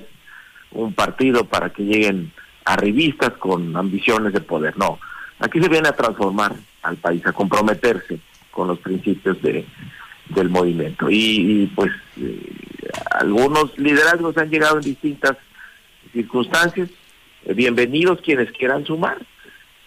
un 0.72 0.94
partido 0.94 1.46
para 1.46 1.72
que 1.72 1.84
lleguen 1.84 2.32
a 2.66 2.76
revistas 2.76 3.32
con 3.40 3.76
ambiciones 3.76 4.34
de 4.34 4.42
poder, 4.42 4.78
no. 4.78 5.00
Aquí 5.40 5.60
se 5.62 5.70
viene 5.70 5.88
a 5.88 5.96
transformar 5.96 6.54
al 6.84 6.98
país, 6.98 7.26
a 7.26 7.34
comprometerse 7.34 8.20
con 8.52 8.68
los 8.68 8.80
principios 8.80 9.42
de, 9.42 9.66
del 10.30 10.50
movimiento. 10.50 11.08
Y, 11.10 11.72
pues 11.76 11.92
eh, 12.18 12.54
algunos 13.12 13.78
liderazgos 13.78 14.38
han 14.38 14.50
llegado 14.50 14.78
en 14.78 14.84
distintas 14.84 15.38
circunstancias. 16.14 16.90
bienvenidos 17.56 18.22
quienes 18.22 18.52
quieran 18.52 18.86
sumar. 18.86 19.18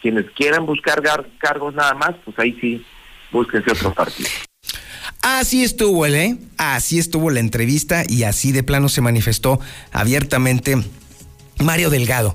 Quienes 0.00 0.28
quieran 0.32 0.66
buscar 0.66 1.00
cargos 1.38 1.74
nada 1.74 1.94
más, 1.94 2.14
pues 2.24 2.36
ahí 2.38 2.58
sí, 2.60 2.84
búsquense 3.30 3.70
otro 3.70 3.94
partido. 3.94 4.28
Así 5.22 5.62
estuvo 5.62 6.04
él, 6.04 6.14
¿eh? 6.16 6.38
Así 6.58 6.98
estuvo 6.98 7.30
la 7.30 7.38
entrevista 7.38 8.02
y 8.08 8.24
así 8.24 8.50
de 8.50 8.64
plano 8.64 8.88
se 8.88 9.00
manifestó 9.00 9.60
abiertamente 9.92 10.76
Mario 11.60 11.90
Delgado. 11.90 12.34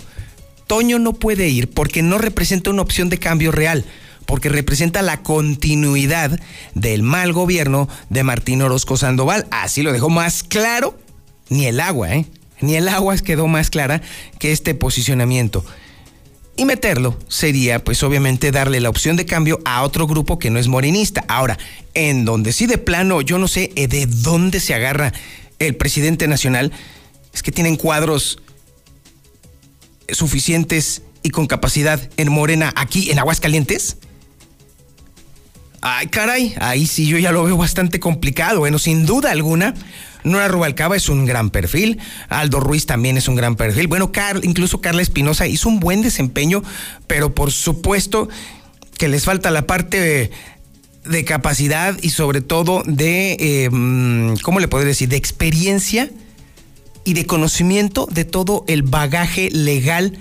Toño 0.67 0.97
no 0.97 1.13
puede 1.13 1.49
ir 1.49 1.69
porque 1.69 2.01
no 2.01 2.17
representa 2.17 2.69
una 2.69 2.81
opción 2.81 3.09
de 3.09 3.19
cambio 3.19 3.51
real 3.51 3.83
porque 4.27 4.49
representa 4.49 5.01
la 5.01 5.23
continuidad 5.23 6.39
del 6.75 7.01
mal 7.01 7.33
gobierno 7.33 7.89
de 8.09 8.23
Martín 8.23 8.61
Orozco 8.61 8.97
Sandoval. 8.97 9.47
Así 9.49 9.81
lo 9.81 9.91
dejó 9.91 10.09
más 10.09 10.43
claro, 10.43 10.99
ni 11.49 11.65
el 11.65 11.79
agua, 11.79 12.13
¿eh? 12.13 12.25
Ni 12.59 12.75
el 12.75 12.87
agua 12.89 13.17
quedó 13.17 13.47
más 13.47 13.69
clara 13.69 14.01
que 14.37 14.51
este 14.51 14.75
posicionamiento. 14.75 15.65
Y 16.55 16.65
meterlo 16.65 17.17
sería, 17.27 17.83
pues 17.83 18.03
obviamente, 18.03 18.51
darle 18.51 18.79
la 18.79 18.89
opción 18.89 19.15
de 19.15 19.25
cambio 19.25 19.59
a 19.63 19.83
otro 19.83 20.07
grupo 20.07 20.39
que 20.39 20.49
no 20.49 20.59
es 20.59 20.67
morenista. 20.67 21.23
Ahora, 21.27 21.57
en 21.93 22.25
donde 22.25 22.51
sí 22.51 22.65
de 22.65 22.79
plano, 22.79 23.21
yo 23.21 23.37
no 23.37 23.47
sé 23.47 23.71
eh, 23.75 23.87
de 23.87 24.07
dónde 24.07 24.59
se 24.59 24.73
agarra 24.73 25.13
el 25.59 25.75
presidente 25.75 26.27
nacional, 26.27 26.71
es 27.31 27.43
que 27.43 27.51
tienen 27.51 27.75
cuadros 27.75 28.41
suficientes 30.09 31.03
y 31.21 31.29
con 31.29 31.45
capacidad 31.45 32.09
en 32.17 32.31
Morena 32.31 32.73
aquí 32.75 33.11
en 33.11 33.19
Aguascalientes. 33.19 33.97
Ay, 35.89 36.07
caray, 36.07 36.53
ahí 36.59 36.85
sí 36.85 37.07
yo 37.07 37.17
ya 37.17 37.31
lo 37.31 37.45
veo 37.45 37.55
bastante 37.55 38.01
complicado. 38.01 38.59
Bueno, 38.59 38.77
sin 38.77 39.05
duda 39.05 39.31
alguna, 39.31 39.73
Nora 40.25 40.49
Rubalcaba 40.49 40.97
es 40.97 41.07
un 41.07 41.25
gran 41.25 41.49
perfil, 41.49 41.97
Aldo 42.27 42.59
Ruiz 42.59 42.85
también 42.85 43.15
es 43.15 43.29
un 43.29 43.35
gran 43.35 43.55
perfil. 43.55 43.87
Bueno, 43.87 44.11
incluso 44.43 44.81
Carla 44.81 45.01
Espinosa 45.01 45.47
hizo 45.47 45.69
un 45.69 45.79
buen 45.79 46.01
desempeño, 46.01 46.61
pero 47.07 47.33
por 47.33 47.53
supuesto 47.53 48.27
que 48.97 49.07
les 49.07 49.23
falta 49.23 49.49
la 49.49 49.65
parte 49.65 50.29
de, 51.05 51.23
capacidad 51.23 51.97
y 52.01 52.09
sobre 52.09 52.41
todo 52.41 52.83
de, 52.85 53.37
eh, 53.39 53.69
mm, 53.71 54.39
¿cómo 54.41 54.59
le 54.59 54.67
podría 54.67 54.89
decir?, 54.89 55.07
de 55.07 55.15
experiencia 55.15 56.09
y 57.05 57.13
de 57.13 57.25
conocimiento 57.25 58.09
de 58.11 58.25
todo 58.25 58.65
el 58.67 58.83
bagaje 58.83 59.49
legal, 59.51 60.17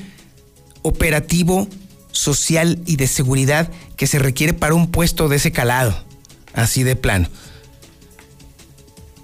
operativo, 0.82 1.66
social 2.16 2.80
y 2.86 2.96
de 2.96 3.06
seguridad 3.06 3.70
que 3.96 4.06
se 4.06 4.18
requiere 4.18 4.52
para 4.52 4.74
un 4.74 4.90
puesto 4.90 5.28
de 5.28 5.36
ese 5.36 5.52
calado, 5.52 6.04
así 6.54 6.82
de 6.82 6.96
plano. 6.96 7.28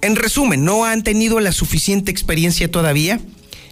En 0.01 0.15
resumen, 0.15 0.65
no 0.65 0.85
han 0.85 1.03
tenido 1.03 1.39
la 1.39 1.51
suficiente 1.51 2.11
experiencia 2.11 2.69
todavía 2.69 3.19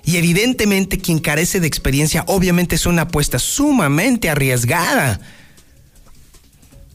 y 0.06 0.18
evidentemente 0.18 0.98
quien 0.98 1.20
carece 1.20 1.60
de 1.60 1.68
experiencia 1.68 2.24
obviamente 2.28 2.76
es 2.76 2.86
una 2.86 3.04
apuesta 3.04 3.38
sumamente 3.38 4.30
arriesgada. 4.30 5.20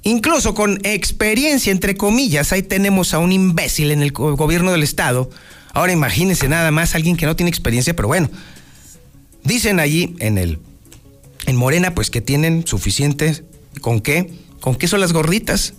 Incluso 0.03 0.55
con 0.55 0.79
experiencia, 0.85 1.73
entre 1.73 1.97
comillas, 1.97 2.53
ahí 2.53 2.63
tenemos 2.63 3.13
a 3.13 3.19
un 3.19 3.33
imbécil 3.33 3.91
en 3.91 4.03
el 4.03 4.13
gobierno 4.13 4.73
del 4.73 4.83
Estado. 4.83 5.31
Ahora 5.73 5.93
imagínense 5.93 6.49
nada 6.49 6.71
más 6.71 6.95
alguien 6.95 7.17
que 7.17 7.27
no 7.27 7.37
tiene 7.37 7.51
experiencia, 7.51 7.95
pero 7.95 8.09
bueno, 8.09 8.31
dicen 9.43 9.81
allí 9.81 10.17
en 10.21 10.39
el 10.39 10.61
en 11.47 11.57
Morena, 11.57 11.95
pues 11.95 12.11
que 12.11 12.21
tienen 12.21 12.67
suficiente. 12.67 13.45
¿Con 13.81 14.01
qué? 14.01 14.33
¿Con 14.61 14.77
qué 14.77 14.89
son 14.89 15.01
las 15.01 15.13
gorditas? 15.13 15.75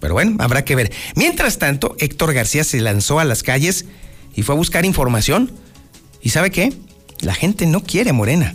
Pero 0.00 0.14
bueno, 0.14 0.36
habrá 0.38 0.64
que 0.64 0.76
ver. 0.76 0.92
Mientras 1.16 1.58
tanto, 1.58 1.96
Héctor 1.98 2.32
García 2.32 2.64
se 2.64 2.80
lanzó 2.80 3.18
a 3.18 3.24
las 3.24 3.42
calles 3.42 3.86
y 4.34 4.42
fue 4.42 4.54
a 4.54 4.58
buscar 4.58 4.84
información. 4.84 5.50
¿Y 6.22 6.30
sabe 6.30 6.50
qué? 6.50 6.72
La 7.20 7.34
gente 7.34 7.66
no 7.66 7.82
quiere 7.82 8.12
Morena. 8.12 8.54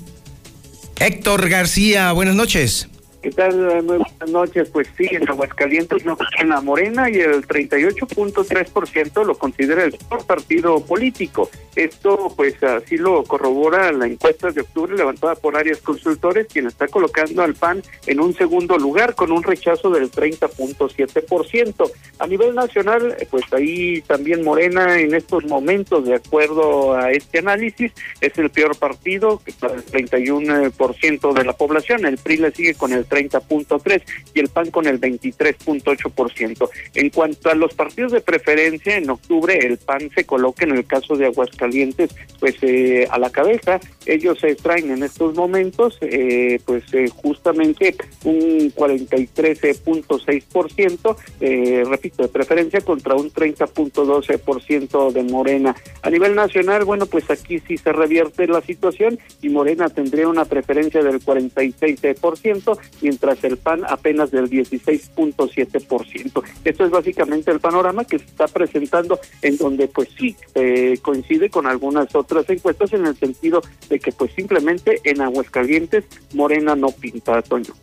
Héctor 1.00 1.50
García, 1.50 2.12
buenas 2.14 2.36
noches. 2.36 2.88
¿Qué 3.24 3.32
tal? 3.32 3.56
Muy 3.84 4.00
buenas 4.00 4.30
noches. 4.30 4.70
Pues 4.70 4.90
sí, 4.98 5.08
en 5.10 5.28
Aguascalientes 5.30 6.04
no 6.04 6.18
la 6.46 6.60
Morena 6.60 7.10
y 7.10 7.16
el 7.16 7.48
38.3% 7.48 9.24
lo 9.24 9.36
considera 9.36 9.86
el 9.86 9.98
partido 10.28 10.84
político. 10.84 11.50
Esto, 11.74 12.34
pues 12.36 12.62
así 12.62 12.98
lo 12.98 13.24
corrobora 13.24 13.94
la 13.94 14.08
encuesta 14.08 14.52
de 14.52 14.60
octubre 14.60 14.98
levantada 14.98 15.36
por 15.36 15.56
Arias 15.56 15.80
Consultores, 15.80 16.48
quien 16.52 16.68
está 16.68 16.90
colocando 16.90 17.44
al 17.44 17.56
PAN 17.56 17.82
en 18.08 18.20
un 18.20 18.34
segundo 18.36 18.78
lugar 18.78 19.16
con 19.16 19.32
un 19.32 19.42
rechazo 19.42 19.90
del 19.90 20.12
30.7%. 20.12 21.92
A 22.20 22.28
nivel 22.28 22.54
nacional, 22.54 23.16
pues 23.32 23.46
ahí 23.54 24.02
también 24.02 24.44
Morena 24.44 25.00
en 25.00 25.16
estos 25.16 25.46
momentos, 25.46 26.06
de 26.06 26.16
acuerdo 26.16 26.94
a 26.94 27.12
este 27.12 27.40
análisis, 27.40 27.94
es 28.20 28.38
el 28.38 28.50
peor 28.50 28.78
partido, 28.78 29.42
que 29.44 29.54
para 29.54 29.76
el 29.76 29.86
31% 29.86 31.34
de 31.34 31.46
la 31.46 31.54
población. 31.54 32.06
El 32.06 32.18
PRI 32.18 32.38
le 32.38 32.52
sigue 32.52 32.74
con 32.76 32.92
el 32.92 33.06
30.3 33.14 34.02
y 34.34 34.40
el 34.40 34.50
PAN 34.50 34.72
con 34.72 34.88
el 34.88 35.00
23.8%. 35.00 36.70
En 36.96 37.10
cuanto 37.10 37.50
a 37.50 37.56
los 37.56 37.74
partidos 37.74 38.12
de 38.12 38.22
preferencia, 38.22 38.98
en 38.98 39.10
octubre 39.10 39.58
el 39.58 39.78
PAN 39.78 40.10
se 40.16 40.26
coloca 40.26 40.66
en 40.66 40.72
el 40.72 40.86
caso 40.86 41.16
de 41.16 41.28
Aguascalientes 41.28 42.16
pues 42.40 42.56
eh, 42.62 43.08
a 43.10 43.20
la 43.20 43.30
cabeza. 43.30 43.80
Ellos 44.06 44.40
se 44.40 44.50
extraen 44.50 44.92
en 44.92 45.04
estos 45.04 45.36
momentos 45.36 45.98
eh, 46.02 46.60
pues 46.66 46.84
eh, 46.94 47.08
justamente 47.10 47.96
un 48.24 48.74
43.6%, 48.74 51.16
eh, 51.42 51.84
repito, 51.88 52.24
de 52.24 52.30
preferencia 52.30 52.82
contra 52.82 53.14
un 53.16 53.32
30.12% 53.32 55.12
de 55.12 55.24
Morena. 55.24 55.76
A 56.02 56.10
nivel 56.10 56.34
nacional, 56.36 56.86
bueno, 56.86 57.06
pues 57.06 57.30
aquí 57.30 57.60
sí 57.60 57.78
se 57.78 57.92
revierte 57.92 58.48
la 58.48 58.62
situación 58.62 59.20
y 59.42 59.50
Morena 59.50 59.90
tendría 59.90 60.28
una 60.28 60.46
preferencia 60.46 61.04
del 61.04 61.22
46% 61.22 62.80
mientras 63.04 63.44
el 63.44 63.58
PAN 63.58 63.84
apenas 63.88 64.32
del 64.32 64.50
16.7%. 64.50 66.44
Esto 66.64 66.86
es 66.86 66.90
básicamente 66.90 67.52
el 67.52 67.60
panorama 67.60 68.06
que 68.06 68.18
se 68.18 68.26
está 68.26 68.48
presentando 68.48 69.20
en 69.42 69.58
donde 69.58 69.88
pues 69.88 70.10
sí 70.18 70.36
eh, 70.56 70.98
coincide 71.02 71.50
con 71.50 71.68
algunas 71.68 72.16
otras 72.16 72.50
encuestas 72.50 72.94
en 72.94 73.06
el 73.06 73.16
sentido 73.16 73.62
de 73.90 74.00
que 74.00 74.12
pues 74.12 74.32
simplemente 74.34 75.02
en 75.04 75.22
Aguascalientes 75.22 76.06
Morena 76.34 76.76
no 76.76 76.90
pinta, 76.90 77.42
Toño. 77.42 77.74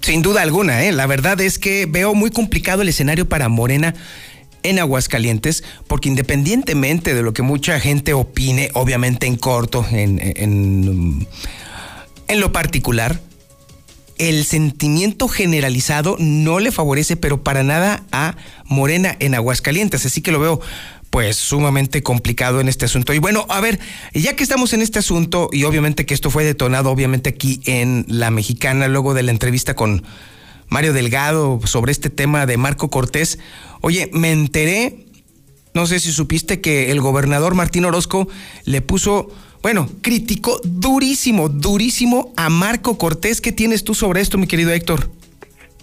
Sin 0.00 0.20
duda 0.20 0.42
alguna, 0.42 0.84
¿eh? 0.84 0.90
la 0.90 1.06
verdad 1.06 1.40
es 1.40 1.60
que 1.60 1.86
veo 1.88 2.12
muy 2.14 2.30
complicado 2.30 2.82
el 2.82 2.88
escenario 2.88 3.28
para 3.28 3.48
Morena 3.48 3.94
en 4.62 4.78
Aguascalientes, 4.78 5.64
porque 5.86 6.08
independientemente 6.08 7.14
de 7.14 7.22
lo 7.22 7.32
que 7.32 7.42
mucha 7.42 7.78
gente 7.80 8.12
opine, 8.12 8.70
obviamente 8.74 9.26
en 9.26 9.36
corto, 9.36 9.84
en, 9.90 10.20
en, 10.20 11.26
en 12.32 12.40
lo 12.40 12.52
particular, 12.52 13.20
el 14.18 14.44
sentimiento 14.44 15.28
generalizado 15.28 16.16
no 16.18 16.60
le 16.60 16.72
favorece, 16.72 17.16
pero 17.16 17.42
para 17.42 17.62
nada 17.62 18.04
a 18.12 18.36
Morena 18.64 19.16
en 19.18 19.34
Aguascalientes. 19.34 20.06
Así 20.06 20.20
que 20.20 20.32
lo 20.32 20.40
veo 20.40 20.60
pues 21.10 21.36
sumamente 21.36 22.02
complicado 22.02 22.60
en 22.60 22.68
este 22.68 22.86
asunto. 22.86 23.12
Y 23.12 23.18
bueno, 23.18 23.44
a 23.50 23.60
ver, 23.60 23.78
ya 24.14 24.34
que 24.34 24.42
estamos 24.42 24.72
en 24.72 24.80
este 24.80 24.98
asunto 24.98 25.50
y 25.52 25.64
obviamente 25.64 26.06
que 26.06 26.14
esto 26.14 26.30
fue 26.30 26.42
detonado 26.42 26.90
obviamente 26.90 27.28
aquí 27.28 27.60
en 27.66 28.06
La 28.08 28.30
Mexicana 28.30 28.88
luego 28.88 29.12
de 29.12 29.22
la 29.22 29.30
entrevista 29.30 29.74
con 29.74 30.04
Mario 30.68 30.94
Delgado 30.94 31.60
sobre 31.66 31.92
este 31.92 32.08
tema 32.08 32.46
de 32.46 32.56
Marco 32.56 32.88
Cortés, 32.88 33.38
oye, 33.82 34.08
me 34.14 34.32
enteré, 34.32 35.04
no 35.74 35.86
sé 35.86 36.00
si 36.00 36.12
supiste 36.12 36.62
que 36.62 36.90
el 36.90 37.02
gobernador 37.02 37.54
Martín 37.54 37.84
Orozco 37.84 38.26
le 38.64 38.80
puso, 38.80 39.28
bueno, 39.62 39.88
criticó 40.02 40.60
durísimo, 40.64 41.48
durísimo 41.48 42.32
a 42.36 42.48
Marco 42.48 42.98
Cortés. 42.98 43.40
¿Qué 43.40 43.52
tienes 43.52 43.84
tú 43.84 43.94
sobre 43.94 44.20
esto, 44.20 44.36
mi 44.36 44.46
querido 44.48 44.72
Héctor? 44.72 45.08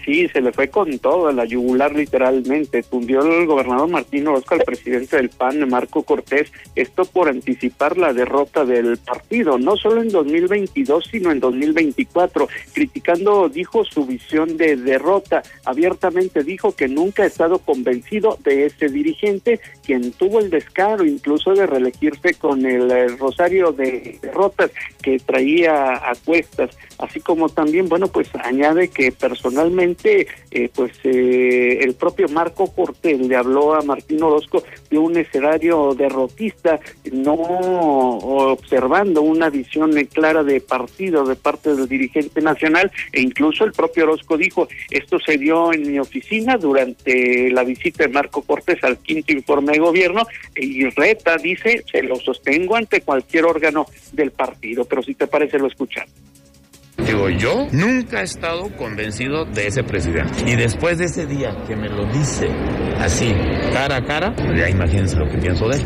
Sí, 0.10 0.28
se 0.30 0.42
le 0.42 0.52
fue 0.52 0.70
con 0.70 0.98
todo, 0.98 1.32
la 1.32 1.46
yugular 1.46 1.94
literalmente. 1.94 2.82
Tundió 2.82 3.22
el 3.22 3.46
gobernador 3.46 3.88
Martín 3.88 4.28
Orozco 4.28 4.56
al 4.56 4.62
presidente 4.62 5.18
del 5.18 5.30
PAN, 5.30 5.70
Marco 5.70 6.02
Cortés, 6.02 6.52
esto 6.76 7.06
por 7.06 7.30
anticipar 7.30 7.96
la 7.96 8.12
derrota 8.12 8.66
del 8.66 8.98
partido, 8.98 9.60
no 9.60 9.78
solo 9.78 10.02
en 10.02 10.10
2022, 10.10 11.10
sino 11.12 11.30
en 11.30 11.40
2024. 11.40 12.48
Criticando, 12.74 13.50
dijo, 13.50 13.86
su 13.86 14.08
visión 14.08 14.58
de 14.58 14.78
derrota. 14.78 15.44
Abiertamente 15.64 16.44
dijo 16.44 16.76
que 16.76 16.88
nunca 16.88 17.22
ha 17.22 17.28
estado 17.28 17.60
convencido 17.60 18.40
de 18.44 18.66
ese 18.66 18.88
dirigente, 18.88 19.60
quien 19.86 20.12
tuvo 20.14 20.40
el 20.40 20.50
descaro 20.50 21.06
incluso 21.06 21.54
de 21.54 21.68
reelegirse 21.68 22.34
con 22.34 22.66
el, 22.66 22.90
el 22.90 23.16
rosario 23.20 23.74
de 23.74 24.18
derrotas 24.24 24.72
que 25.04 25.20
traía 25.20 25.98
a 25.98 26.16
cuestas. 26.26 26.76
Así 26.98 27.20
como 27.20 27.48
también, 27.50 27.88
bueno, 27.88 28.08
pues 28.08 28.28
añade 28.44 28.88
que 28.88 29.12
personalmente 29.12 29.99
eh, 30.04 30.70
pues 30.74 30.92
eh, 31.04 31.80
el 31.82 31.94
propio 31.96 32.28
Marco 32.30 32.74
Cortés 32.74 33.20
le 33.20 33.36
habló 33.36 33.74
a 33.74 33.82
Martín 33.82 34.24
Orozco 34.24 34.64
de 34.90 34.98
un 34.98 35.18
escenario 35.18 35.94
derrotista, 35.94 36.80
no 37.12 37.34
observando 37.34 39.22
una 39.22 39.50
visión 39.50 39.92
clara 40.12 40.44
de 40.44 40.62
partido 40.62 41.26
de 41.26 41.36
parte 41.36 41.76
del 41.76 41.88
dirigente 41.88 42.42
nacional, 42.42 42.92
e 43.12 43.22
incluso 43.22 43.64
el 43.64 43.74
propio 43.74 44.04
Orozco 44.04 44.38
dijo, 44.38 44.68
esto 44.90 45.20
se 45.20 45.38
dio 45.38 45.74
en 45.74 45.92
mi 45.92 46.00
oficina 46.00 46.58
durante 46.58 47.50
la 47.52 47.64
visita 47.64 48.04
de 48.04 48.14
Marco 48.14 48.42
Cortés 48.42 48.84
al 48.84 48.98
quinto 49.00 49.34
informe 49.34 49.74
de 49.74 49.80
gobierno, 49.80 50.26
y 50.56 50.86
Reta 50.90 51.38
dice, 51.38 51.84
se 51.92 52.04
lo 52.04 52.16
sostengo 52.18 52.76
ante 52.76 53.02
cualquier 53.02 53.46
órgano 53.46 53.86
del 54.14 54.32
partido, 54.32 54.86
pero 54.86 55.04
si 55.04 55.16
te 55.16 55.28
parece 55.28 55.60
lo 55.60 55.68
escuchamos. 55.68 56.14
Digo, 57.06 57.30
yo 57.30 57.68
nunca 57.72 58.22
he 58.22 58.24
estado 58.24 58.70
convencido 58.78 59.46
de 59.46 59.68
ese 59.68 59.84
presidente. 59.84 60.44
Y 60.46 60.56
después 60.56 60.98
de 60.98 61.06
ese 61.06 61.26
día 61.26 61.56
que 61.68 61.76
me 61.76 61.90
lo 61.90 62.06
dice 62.06 62.50
así, 63.00 63.34
cara 63.74 63.98
a 63.98 64.06
cara, 64.06 64.36
ya 64.56 64.70
imagínense 64.70 65.16
lo 65.16 65.30
que 65.30 65.38
pienso 65.38 65.68
de 65.68 65.78
él. 65.78 65.84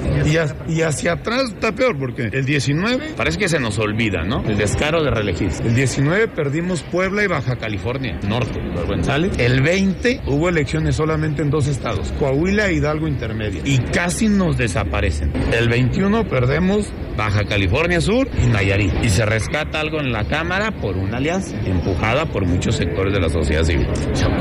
Y, 0.68 0.82
hacia 0.82 1.14
atrás 1.14 1.52
está 1.54 1.72
peor, 1.72 1.98
porque 1.98 2.30
el 2.32 2.46
19... 2.46 3.14
Parece 3.16 3.38
que 3.38 3.50
se 3.50 3.60
nos 3.60 3.78
olvida, 3.80 4.24
¿no? 4.24 4.44
El 4.46 4.58
descaro 4.58 5.04
de 5.04 5.12
reelegirse. 5.12 5.64
El 5.64 5.76
19 5.76 6.28
perdimos 6.30 6.84
Puebla 6.84 7.24
y 7.24 7.28
Baja 7.28 7.56
California, 7.56 8.20
norte, 8.28 8.60
¿sale? 9.02 9.32
El 9.38 9.62
20 9.62 10.22
hubo 10.28 10.50
elecciones 10.50 10.96
solamente 10.96 11.42
en 11.42 11.50
dos 11.50 11.68
estados, 11.68 12.12
Coahuila 12.20 12.68
e 12.68 12.74
Hidalgo 12.74 13.08
Intermedia. 13.08 13.62
Y 13.64 13.80
casi 13.80 14.28
nos 14.28 14.58
desaparecen. 14.58 15.32
El 15.52 15.70
21 15.70 16.28
perdemos 16.28 16.92
Baja 17.16 17.44
California 17.44 18.02
Sur 18.02 18.28
y 18.42 18.48
Nayarit. 18.48 18.94
Y 19.04 19.10
se 19.10 19.26
rescata 19.26 19.80
algo 19.80 20.00
en 20.00 20.12
la 20.12 20.26
Cámara 20.26 20.72
por 20.72 20.98
una 21.04 21.18
alianza 21.18 21.56
empujada 21.66 22.26
por 22.26 22.46
muchos 22.46 22.76
sectores 22.76 23.14
de 23.14 23.20
la 23.20 23.30
sociedad 23.30 23.64
civil. 23.64 23.88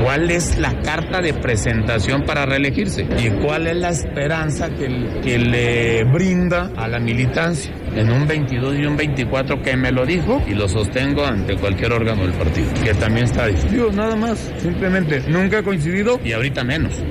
¿cuál 0.03 0.31
es 0.31 0.57
la 0.57 0.81
carta 0.81 1.21
de 1.21 1.33
presentación 1.33 2.23
para 2.23 2.45
reelegirse? 2.45 3.07
¿Y 3.17 3.29
cuál 3.43 3.67
es 3.67 3.77
la 3.77 3.89
esperanza 3.89 4.69
que, 4.69 4.89
le 4.89 6.03
brinda 6.05 6.71
a 6.75 6.87
la 6.87 6.99
militancia? 6.99 7.73
En 7.95 8.11
un 8.11 8.27
22 8.27 8.79
y 8.79 8.85
un 8.85 8.97
24 8.97 9.61
que 9.61 9.77
me 9.77 9.91
lo 9.91 10.05
dijo 10.05 10.41
y 10.47 10.53
lo 10.55 10.67
sostengo 10.67 11.25
ante 11.25 11.55
cualquier 11.57 11.93
órgano 11.93 12.23
del 12.23 12.33
partido, 12.33 12.67
que 12.83 12.93
también 12.95 13.25
está 13.25 13.47
diciendo. 13.47 13.91
nada 13.91 14.15
más, 14.15 14.51
simplemente 14.57 15.21
nunca 15.27 15.59
ha 15.59 15.63
coincidido 15.63 16.19
y 16.23 16.31
ahorita 16.31 16.63
menos. 16.63 17.03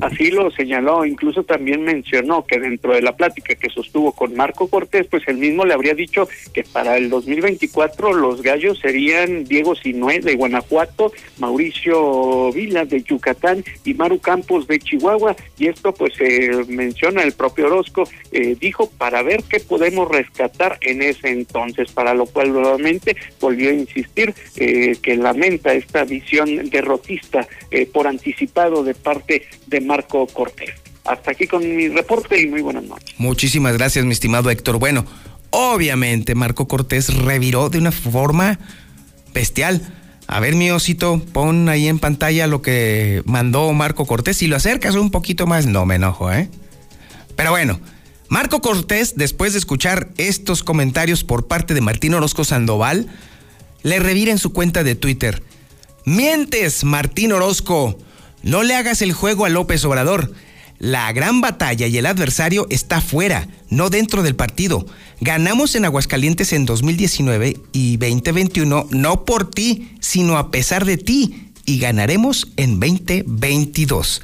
Así 0.00 0.30
lo 0.32 0.50
señaló, 0.50 1.04
incluso 1.04 1.44
también 1.44 1.82
mencionó 1.82 2.44
que 2.44 2.58
dentro 2.58 2.94
de 2.94 3.02
la 3.02 3.16
plática 3.16 3.54
que 3.54 3.70
sostuvo 3.70 4.12
con 4.12 4.34
Marco 4.34 4.68
Cortés, 4.68 5.06
pues 5.06 5.22
él 5.28 5.36
mismo 5.36 5.64
le 5.64 5.72
habría 5.72 5.94
dicho 5.94 6.28
que 6.52 6.64
para 6.64 6.96
el 6.96 7.08
2024 7.08 8.12
los 8.12 8.42
gallos 8.42 8.80
serían 8.80 9.44
Diego 9.44 9.76
Sinué 9.76 10.18
de 10.18 10.34
Guanajuato, 10.34 11.12
Mauricio 11.38 12.50
Vila 12.52 12.84
de 12.84 13.02
Yucatán 13.02 13.64
y 13.84 13.94
Maru 13.94 14.18
Campos 14.18 14.66
de 14.66 14.80
Chihuahua. 14.80 15.36
Y 15.58 15.68
esto 15.68 15.94
pues 15.94 16.14
se 16.14 16.50
menciona 16.68 17.22
el 17.22 17.32
propio 17.32 17.66
Orozco, 17.66 18.08
eh, 18.32 18.56
dijo 18.58 18.90
para 18.90 19.22
ver 19.22 19.44
qué 19.48 19.60
podemos 19.60 20.08
rescatar 20.08 20.76
en 20.80 21.02
ese 21.02 21.28
entonces, 21.28 21.92
para 21.92 22.14
lo 22.14 22.26
cual 22.26 22.52
nuevamente 22.52 23.16
volvió 23.40 23.70
a 23.70 23.74
insistir 23.74 24.34
eh, 24.56 24.96
que 25.00 25.16
lamenta 25.16 25.72
esta 25.72 26.04
visión 26.04 26.68
derrotista 26.68 27.46
eh, 27.70 27.86
por 27.86 28.08
anticipado 28.08 28.82
de 28.82 28.94
parte 28.94 29.46
de 29.66 29.83
Marco 29.84 30.26
Cortés. 30.26 30.70
Hasta 31.04 31.32
aquí 31.32 31.46
con 31.46 31.60
mi 31.76 31.88
reporte 31.88 32.40
y 32.40 32.46
muy 32.46 32.62
buenas 32.62 32.84
noches. 32.84 33.14
Muchísimas 33.18 33.74
gracias, 33.74 34.04
mi 34.04 34.12
estimado 34.12 34.50
Héctor. 34.50 34.78
Bueno, 34.78 35.04
obviamente 35.50 36.34
Marco 36.34 36.66
Cortés 36.66 37.14
reviró 37.14 37.68
de 37.68 37.78
una 37.78 37.92
forma 37.92 38.58
bestial. 39.32 39.82
A 40.26 40.40
ver, 40.40 40.54
mi 40.54 40.70
osito, 40.70 41.20
pon 41.32 41.68
ahí 41.68 41.86
en 41.86 41.98
pantalla 41.98 42.46
lo 42.46 42.62
que 42.62 43.22
mandó 43.26 43.70
Marco 43.74 44.06
Cortés. 44.06 44.38
Si 44.38 44.46
lo 44.46 44.56
acercas 44.56 44.94
un 44.94 45.10
poquito 45.10 45.46
más, 45.46 45.66
no 45.66 45.84
me 45.84 45.96
enojo, 45.96 46.32
¿eh? 46.32 46.48
Pero 47.36 47.50
bueno, 47.50 47.78
Marco 48.28 48.62
Cortés, 48.62 49.14
después 49.16 49.52
de 49.52 49.58
escuchar 49.58 50.08
estos 50.16 50.62
comentarios 50.62 51.24
por 51.24 51.46
parte 51.46 51.74
de 51.74 51.82
Martín 51.82 52.14
Orozco 52.14 52.44
Sandoval, 52.44 53.08
le 53.82 53.98
revira 53.98 54.32
en 54.32 54.38
su 54.38 54.52
cuenta 54.54 54.82
de 54.82 54.94
Twitter. 54.94 55.42
Mientes, 56.06 56.84
Martín 56.84 57.32
Orozco. 57.32 57.98
No 58.44 58.62
le 58.62 58.76
hagas 58.76 59.00
el 59.00 59.14
juego 59.14 59.46
a 59.46 59.48
López 59.48 59.84
Obrador. 59.86 60.30
La 60.78 61.10
gran 61.12 61.40
batalla 61.40 61.86
y 61.86 61.96
el 61.96 62.04
adversario 62.04 62.66
está 62.68 63.00
fuera, 63.00 63.48
no 63.70 63.88
dentro 63.88 64.22
del 64.22 64.36
partido. 64.36 64.84
Ganamos 65.20 65.74
en 65.74 65.86
Aguascalientes 65.86 66.52
en 66.52 66.66
2019 66.66 67.56
y 67.72 67.96
2021 67.96 68.88
no 68.90 69.24
por 69.24 69.50
ti, 69.50 69.96
sino 70.00 70.36
a 70.36 70.50
pesar 70.50 70.84
de 70.84 70.98
ti. 70.98 71.52
Y 71.64 71.78
ganaremos 71.78 72.48
en 72.58 72.78
2022. 72.78 74.20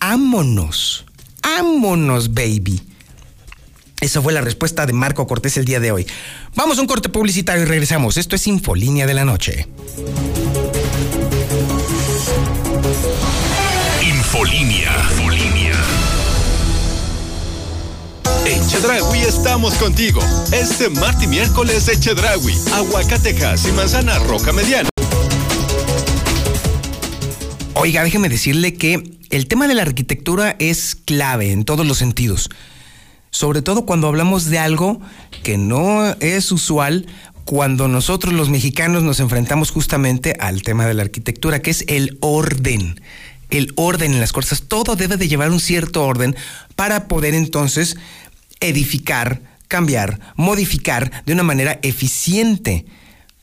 Ámonos, 0.00 1.06
ámonos, 1.40 2.34
baby. 2.34 2.82
Esa 4.02 4.20
fue 4.20 4.34
la 4.34 4.42
respuesta 4.42 4.84
de 4.84 4.92
Marco 4.92 5.26
Cortés 5.26 5.56
el 5.56 5.64
día 5.64 5.80
de 5.80 5.90
hoy. 5.90 6.06
Vamos 6.54 6.76
a 6.76 6.82
un 6.82 6.86
corte 6.86 7.08
publicitario 7.08 7.62
y 7.62 7.66
regresamos. 7.66 8.18
Esto 8.18 8.36
es 8.36 8.46
Infolínea 8.46 9.06
de 9.06 9.14
la 9.14 9.24
Noche. 9.24 9.66
Infolínea. 14.38 14.92
Infolínea. 15.10 15.72
En 18.46 18.64
Chedraui 18.68 19.18
estamos 19.22 19.74
contigo. 19.74 20.20
Este 20.52 20.88
martes 20.90 21.24
y 21.24 21.26
miércoles 21.26 21.86
de 21.86 21.98
Chedraui, 21.98 22.54
Aguacatejas 22.72 23.66
y 23.66 23.72
Manzana 23.72 24.20
Roca 24.20 24.52
Mediana. 24.52 24.90
Oiga, 27.74 28.04
déjeme 28.04 28.28
decirle 28.28 28.74
que 28.74 29.18
el 29.30 29.48
tema 29.48 29.66
de 29.66 29.74
la 29.74 29.82
arquitectura 29.82 30.54
es 30.60 30.94
clave 30.94 31.50
en 31.50 31.64
todos 31.64 31.84
los 31.84 31.98
sentidos. 31.98 32.48
Sobre 33.30 33.60
todo 33.60 33.86
cuando 33.86 34.06
hablamos 34.06 34.44
de 34.44 34.60
algo 34.60 35.00
que 35.42 35.58
no 35.58 36.14
es 36.20 36.52
usual 36.52 37.06
cuando 37.44 37.88
nosotros 37.88 38.34
los 38.34 38.50
mexicanos 38.50 39.02
nos 39.02 39.20
enfrentamos 39.20 39.70
justamente 39.70 40.36
al 40.38 40.62
tema 40.62 40.86
de 40.86 40.92
la 40.94 41.02
arquitectura, 41.02 41.60
que 41.60 41.70
es 41.70 41.82
el 41.88 42.18
orden 42.20 43.00
el 43.50 43.72
orden 43.76 44.12
en 44.12 44.20
las 44.20 44.32
cosas. 44.32 44.62
Todo 44.68 44.96
debe 44.96 45.16
de 45.16 45.28
llevar 45.28 45.50
un 45.50 45.60
cierto 45.60 46.04
orden 46.04 46.36
para 46.76 47.08
poder 47.08 47.34
entonces 47.34 47.96
edificar, 48.60 49.40
cambiar, 49.68 50.20
modificar 50.36 51.24
de 51.24 51.32
una 51.32 51.42
manera 51.42 51.78
eficiente. 51.82 52.86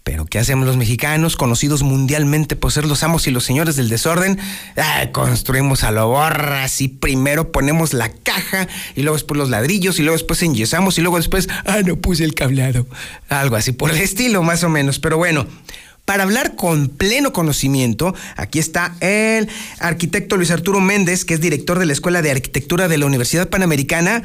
Pero 0.05 0.27
¿qué 0.27 0.37
hacemos 0.37 0.67
los 0.67 0.77
mexicanos, 0.77 1.35
conocidos 1.35 1.81
mundialmente 1.81 2.55
por 2.55 2.71
ser 2.71 2.85
los 2.85 3.01
amos 3.01 3.25
y 3.25 3.31
los 3.31 3.43
señores 3.43 3.75
del 3.75 3.89
desorden? 3.89 4.39
construimos 5.11 5.83
a 5.83 5.89
lo 5.89 6.09
borras 6.09 6.79
y 6.81 6.89
primero 6.89 7.51
ponemos 7.51 7.91
la 7.91 8.09
caja 8.09 8.67
y 8.95 9.01
luego 9.01 9.15
después 9.15 9.39
los 9.39 9.49
ladrillos 9.49 9.97
y 9.97 10.03
luego 10.03 10.15
después 10.15 10.43
enyesamos 10.43 10.99
y 10.99 11.01
luego 11.01 11.17
después, 11.17 11.49
ah, 11.65 11.79
no 11.83 11.95
puse 11.95 12.23
el 12.23 12.35
cableado. 12.35 12.85
Algo 13.29 13.55
así 13.55 13.71
por 13.71 13.89
el 13.89 13.97
estilo, 13.97 14.43
más 14.43 14.63
o 14.63 14.69
menos. 14.69 14.99
Pero 14.99 15.17
bueno, 15.17 15.47
Para 16.05 16.21
hablar 16.21 16.55
con 16.55 16.89
pleno 16.89 17.33
conocimiento, 17.33 18.13
aquí 18.37 18.59
está 18.59 18.95
el 18.99 19.49
arquitecto 19.79 20.37
Luis 20.37 20.51
Arturo 20.51 20.79
Méndez, 20.79 21.25
que 21.25 21.33
es 21.33 21.41
director 21.41 21.79
de 21.79 21.87
la 21.87 21.93
Escuela 21.93 22.21
de 22.21 22.29
Arquitectura 22.29 22.87
de 22.87 22.99
la 22.99 23.07
Universidad 23.07 23.49
Panamericana. 23.49 24.21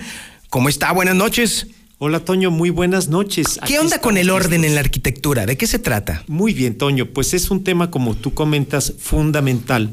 ¿Cómo 0.50 0.68
está? 0.68 0.92
Buenas 0.92 1.14
noches. 1.14 1.68
Hola 1.96 2.20
Toño, 2.20 2.50
muy 2.50 2.68
buenas 2.68 3.08
noches. 3.08 3.58
¿Qué 3.66 3.78
onda 3.78 3.98
con 3.98 4.18
el 4.18 4.28
orden 4.28 4.64
en 4.64 4.74
la 4.74 4.80
arquitectura? 4.80 5.46
¿De 5.46 5.56
qué 5.56 5.66
se 5.66 5.78
trata? 5.78 6.22
Muy 6.28 6.52
bien, 6.52 6.76
Toño, 6.76 7.06
pues 7.06 7.32
es 7.32 7.50
un 7.50 7.64
tema, 7.64 7.90
como 7.90 8.14
tú 8.14 8.34
comentas, 8.34 8.92
fundamental, 8.98 9.90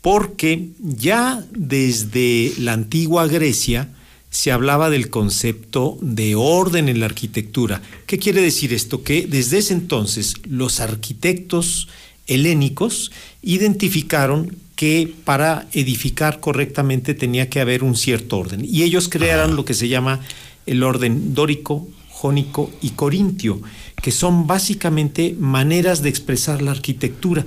porque 0.00 0.70
ya 0.80 1.44
desde 1.52 2.52
la 2.58 2.72
antigua 2.72 3.28
Grecia, 3.28 3.88
se 4.30 4.52
hablaba 4.52 4.90
del 4.90 5.10
concepto 5.10 5.98
de 6.00 6.36
orden 6.36 6.88
en 6.88 7.00
la 7.00 7.06
arquitectura. 7.06 7.82
¿Qué 8.06 8.18
quiere 8.18 8.40
decir 8.40 8.72
esto? 8.72 9.02
Que 9.02 9.26
desde 9.26 9.58
ese 9.58 9.74
entonces 9.74 10.34
los 10.48 10.80
arquitectos 10.80 11.88
helénicos 12.26 13.10
identificaron 13.42 14.56
que 14.76 15.12
para 15.24 15.66
edificar 15.72 16.40
correctamente 16.40 17.12
tenía 17.12 17.50
que 17.50 17.60
haber 17.60 17.82
un 17.82 17.96
cierto 17.96 18.38
orden. 18.38 18.64
Y 18.64 18.82
ellos 18.84 19.08
crearon 19.08 19.56
lo 19.56 19.64
que 19.64 19.74
se 19.74 19.88
llama 19.88 20.20
el 20.64 20.82
orden 20.84 21.34
dórico, 21.34 21.86
jónico 22.08 22.70
y 22.80 22.90
corintio, 22.90 23.60
que 24.00 24.12
son 24.12 24.46
básicamente 24.46 25.34
maneras 25.38 26.02
de 26.02 26.08
expresar 26.08 26.62
la 26.62 26.70
arquitectura. 26.70 27.44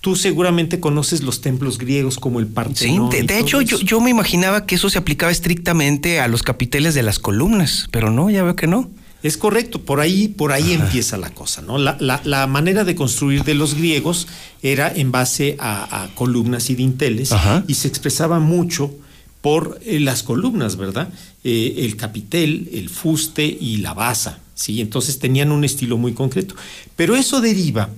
Tú 0.00 0.14
seguramente 0.14 0.78
conoces 0.78 1.22
los 1.22 1.40
templos 1.40 1.78
griegos 1.78 2.18
como 2.18 2.38
el 2.38 2.46
Partenón. 2.46 3.10
Sí, 3.10 3.22
de, 3.22 3.38
hecho 3.38 3.60
yo, 3.62 3.78
yo, 3.80 4.00
me 4.00 4.10
imaginaba 4.10 4.64
que 4.64 4.76
eso 4.76 4.88
se 4.90 4.98
aplicaba 4.98 5.32
estrictamente 5.32 6.20
a 6.20 6.28
los 6.28 6.42
capiteles 6.42 6.94
de 6.94 7.02
las 7.02 7.18
columnas, 7.18 7.88
pero 7.90 8.10
no, 8.10 8.30
ya 8.30 8.44
veo 8.44 8.54
que 8.54 8.68
no. 8.68 8.88
Es 9.24 9.36
correcto, 9.36 9.82
por 9.82 9.98
ahí, 9.98 10.28
por 10.28 10.52
ahí 10.52 10.72
empieza 10.72 11.16
la 11.16 11.30
cosa, 11.30 11.60
¿no? 11.60 11.76
La, 11.76 11.96
la, 11.98 12.20
la, 12.24 12.46
manera 12.46 12.84
de 12.84 12.94
construir 12.94 13.42
de 13.42 13.54
los 13.54 13.74
griegos 13.74 14.28
era 14.62 14.92
en 14.94 15.10
base 15.10 15.56
a, 15.58 16.04
a 16.04 16.14
columnas 16.14 16.70
y 16.70 16.76
dinteles 16.76 17.32
Ajá. 17.32 17.64
y 17.66 17.74
se 17.74 17.88
expresaba 17.88 18.38
mucho 18.38 18.94
por 19.40 19.80
eh, 19.84 20.00
las 20.00 20.22
columnas, 20.22 20.76
¿verdad? 20.76 21.08
Eh, 21.44 21.76
el 21.78 21.96
capitel, 21.96 22.68
el 22.72 22.88
fuste 22.88 23.44
y 23.44 23.78
la 23.78 23.94
basa, 23.94 24.40
¿sí? 24.54 24.80
Entonces 24.80 25.18
tenían 25.18 25.52
un 25.52 25.64
estilo 25.64 25.96
muy 25.96 26.12
concreto. 26.12 26.54
Pero 26.96 27.16
eso 27.16 27.40
deriva 27.40 27.88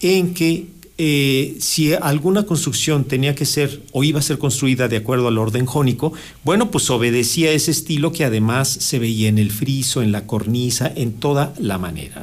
en 0.00 0.34
que 0.34 0.66
eh, 1.02 1.56
si 1.60 1.94
alguna 1.94 2.42
construcción 2.42 3.04
tenía 3.04 3.34
que 3.34 3.46
ser 3.46 3.82
o 3.92 4.04
iba 4.04 4.18
a 4.18 4.22
ser 4.22 4.36
construida 4.36 4.86
de 4.86 4.98
acuerdo 4.98 5.28
al 5.28 5.38
orden 5.38 5.64
jónico, 5.64 6.12
bueno, 6.44 6.70
pues 6.70 6.90
obedecía 6.90 7.52
ese 7.52 7.70
estilo 7.70 8.12
que 8.12 8.26
además 8.26 8.68
se 8.68 8.98
veía 8.98 9.30
en 9.30 9.38
el 9.38 9.50
friso, 9.50 10.02
en 10.02 10.12
la 10.12 10.26
cornisa, 10.26 10.92
en 10.94 11.14
toda 11.14 11.54
la 11.58 11.78
manera 11.78 12.22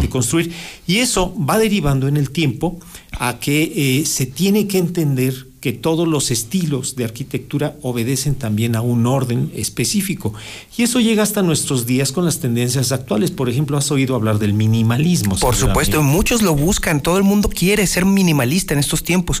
de 0.00 0.08
construir. 0.08 0.52
Y 0.86 0.98
eso 0.98 1.34
va 1.36 1.58
derivando 1.58 2.06
en 2.06 2.16
el 2.16 2.30
tiempo 2.30 2.78
a 3.10 3.40
que 3.40 3.72
eh, 3.74 4.06
se 4.06 4.26
tiene 4.26 4.68
que 4.68 4.78
entender 4.78 5.48
que 5.62 5.72
todos 5.72 6.08
los 6.08 6.32
estilos 6.32 6.96
de 6.96 7.04
arquitectura 7.04 7.76
obedecen 7.82 8.34
también 8.34 8.74
a 8.74 8.80
un 8.80 9.06
orden 9.06 9.52
específico. 9.54 10.34
Y 10.76 10.82
eso 10.82 10.98
llega 10.98 11.22
hasta 11.22 11.40
nuestros 11.40 11.86
días 11.86 12.10
con 12.10 12.24
las 12.24 12.40
tendencias 12.40 12.90
actuales. 12.90 13.30
Por 13.30 13.48
ejemplo, 13.48 13.78
has 13.78 13.88
oído 13.92 14.16
hablar 14.16 14.40
del 14.40 14.54
minimalismo. 14.54 15.36
Por 15.38 15.54
supuesto, 15.54 16.02
muchos 16.02 16.42
lo 16.42 16.56
buscan, 16.56 17.00
todo 17.00 17.16
el 17.16 17.22
mundo 17.22 17.48
quiere 17.48 17.86
ser 17.86 18.04
minimalista 18.04 18.74
en 18.74 18.80
estos 18.80 19.04
tiempos. 19.04 19.40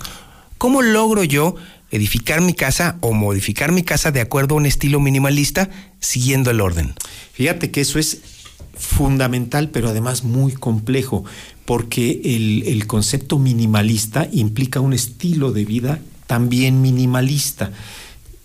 ¿Cómo 0.58 0.80
logro 0.80 1.24
yo 1.24 1.56
edificar 1.90 2.40
mi 2.40 2.54
casa 2.54 2.98
o 3.00 3.12
modificar 3.12 3.72
mi 3.72 3.82
casa 3.82 4.12
de 4.12 4.20
acuerdo 4.20 4.54
a 4.54 4.58
un 4.58 4.66
estilo 4.66 5.00
minimalista 5.00 5.70
siguiendo 5.98 6.52
el 6.52 6.60
orden? 6.60 6.94
Fíjate 7.32 7.72
que 7.72 7.80
eso 7.80 7.98
es 7.98 8.18
fundamental, 8.76 9.70
pero 9.70 9.88
además 9.88 10.22
muy 10.22 10.52
complejo, 10.52 11.24
porque 11.64 12.20
el, 12.24 12.62
el 12.68 12.86
concepto 12.86 13.40
minimalista 13.40 14.28
implica 14.30 14.78
un 14.78 14.92
estilo 14.92 15.50
de 15.50 15.64
vida 15.64 16.00
también 16.32 16.80
minimalista. 16.80 17.72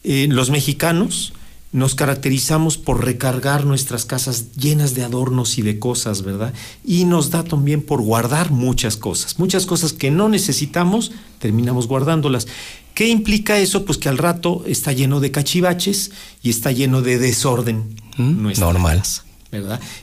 Eh, 0.03 0.27
los 0.29 0.49
mexicanos 0.49 1.31
nos 1.71 1.95
caracterizamos 1.95 2.77
por 2.77 3.05
recargar 3.05 3.63
nuestras 3.63 4.03
casas 4.03 4.51
llenas 4.57 4.93
de 4.93 5.05
adornos 5.05 5.57
y 5.57 5.61
de 5.61 5.79
cosas, 5.79 6.21
¿verdad? 6.21 6.53
Y 6.83 7.05
nos 7.05 7.29
da 7.29 7.45
también 7.45 7.81
por 7.81 8.01
guardar 8.01 8.51
muchas 8.51 8.97
cosas. 8.97 9.39
Muchas 9.39 9.65
cosas 9.65 9.93
que 9.93 10.11
no 10.11 10.27
necesitamos, 10.27 11.13
terminamos 11.39 11.87
guardándolas. 11.87 12.47
¿Qué 12.93 13.07
implica 13.07 13.57
eso? 13.57 13.85
Pues 13.85 13.97
que 13.97 14.09
al 14.09 14.17
rato 14.17 14.63
está 14.67 14.91
lleno 14.91 15.21
de 15.21 15.31
cachivaches 15.31 16.11
y 16.43 16.49
está 16.49 16.73
lleno 16.73 17.01
de 17.01 17.19
desorden. 17.19 17.95
¿Mm? 18.17 18.51
Normal. 18.59 18.97
Casa. 18.97 19.26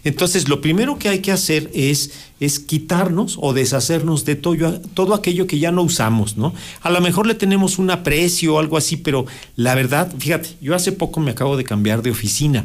Entonces, 0.04 0.48
lo 0.48 0.61
primero 0.61 0.98
que 0.98 1.09
hay 1.09 1.18
que 1.20 1.33
hacer 1.33 1.70
es, 1.74 2.12
es 2.40 2.59
quitarnos 2.59 3.37
o 3.40 3.52
deshacernos 3.52 4.24
de 4.24 4.37
todo, 4.37 4.80
todo 4.94 5.14
aquello 5.14 5.46
que 5.46 5.59
ya 5.59 5.70
no 5.70 5.83
usamos, 5.83 6.37
¿no? 6.37 6.54
A 6.80 6.90
lo 6.90 7.00
mejor 7.00 7.26
le 7.26 7.35
tenemos 7.35 7.78
un 7.78 7.90
aprecio 7.90 8.54
o 8.54 8.59
algo 8.59 8.76
así, 8.76 8.96
pero 8.96 9.26
la 9.57 9.74
verdad, 9.74 10.12
fíjate, 10.18 10.50
yo 10.61 10.74
hace 10.74 10.92
poco 10.92 11.20
me 11.20 11.30
acabo 11.30 11.57
de 11.57 11.64
cambiar 11.64 12.02
de 12.02 12.11
oficina. 12.11 12.64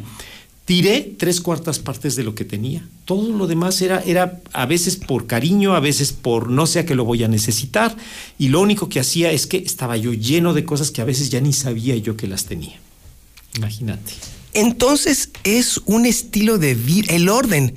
Tiré 0.64 1.00
tres 1.18 1.40
cuartas 1.40 1.80
partes 1.80 2.14
de 2.14 2.22
lo 2.22 2.34
que 2.34 2.44
tenía. 2.44 2.86
Todo 3.04 3.36
lo 3.36 3.48
demás 3.48 3.82
era, 3.82 4.00
era 4.06 4.40
a 4.52 4.66
veces 4.66 4.96
por 4.96 5.26
cariño, 5.26 5.74
a 5.74 5.80
veces 5.80 6.12
por 6.12 6.48
no 6.48 6.66
sé 6.66 6.78
a 6.78 6.86
qué 6.86 6.94
lo 6.94 7.04
voy 7.04 7.24
a 7.24 7.28
necesitar. 7.28 7.96
Y 8.38 8.48
lo 8.48 8.60
único 8.60 8.88
que 8.88 9.00
hacía 9.00 9.32
es 9.32 9.48
que 9.48 9.56
estaba 9.56 9.96
yo 9.96 10.12
lleno 10.12 10.54
de 10.54 10.64
cosas 10.64 10.92
que 10.92 11.02
a 11.02 11.04
veces 11.04 11.28
ya 11.28 11.40
ni 11.40 11.52
sabía 11.52 11.96
yo 11.96 12.16
que 12.16 12.28
las 12.28 12.44
tenía. 12.44 12.78
Imagínate. 13.56 14.39
Entonces 14.52 15.30
es 15.44 15.80
un 15.86 16.06
estilo 16.06 16.58
de 16.58 16.74
vida, 16.74 17.14
el 17.14 17.28
orden 17.28 17.76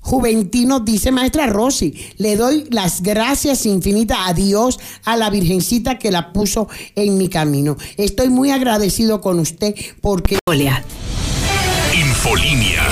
Juventino 0.03 0.81
dice 0.81 1.13
maestra 1.13 1.47
Rosy, 1.47 1.95
le 2.19 2.37
doy 2.37 2.67
las 2.71 3.03
gracias 3.03 3.65
infinitas 3.67 4.19
a 4.27 4.35
Dios, 4.35 4.79
a 5.05 5.17
la 5.17 5.31
Virgencita 5.31 5.99
que 5.99 6.11
la 6.11 6.33
puso 6.33 6.69
en 6.97 7.17
mi 7.17 7.29
camino. 7.29 7.77
Estoy 7.97 8.29
muy 8.29 8.51
agradecido 8.51 9.21
con 9.21 9.39
usted 9.39 9.75
porque... 10.01 10.39
Infolinia. 11.95 12.83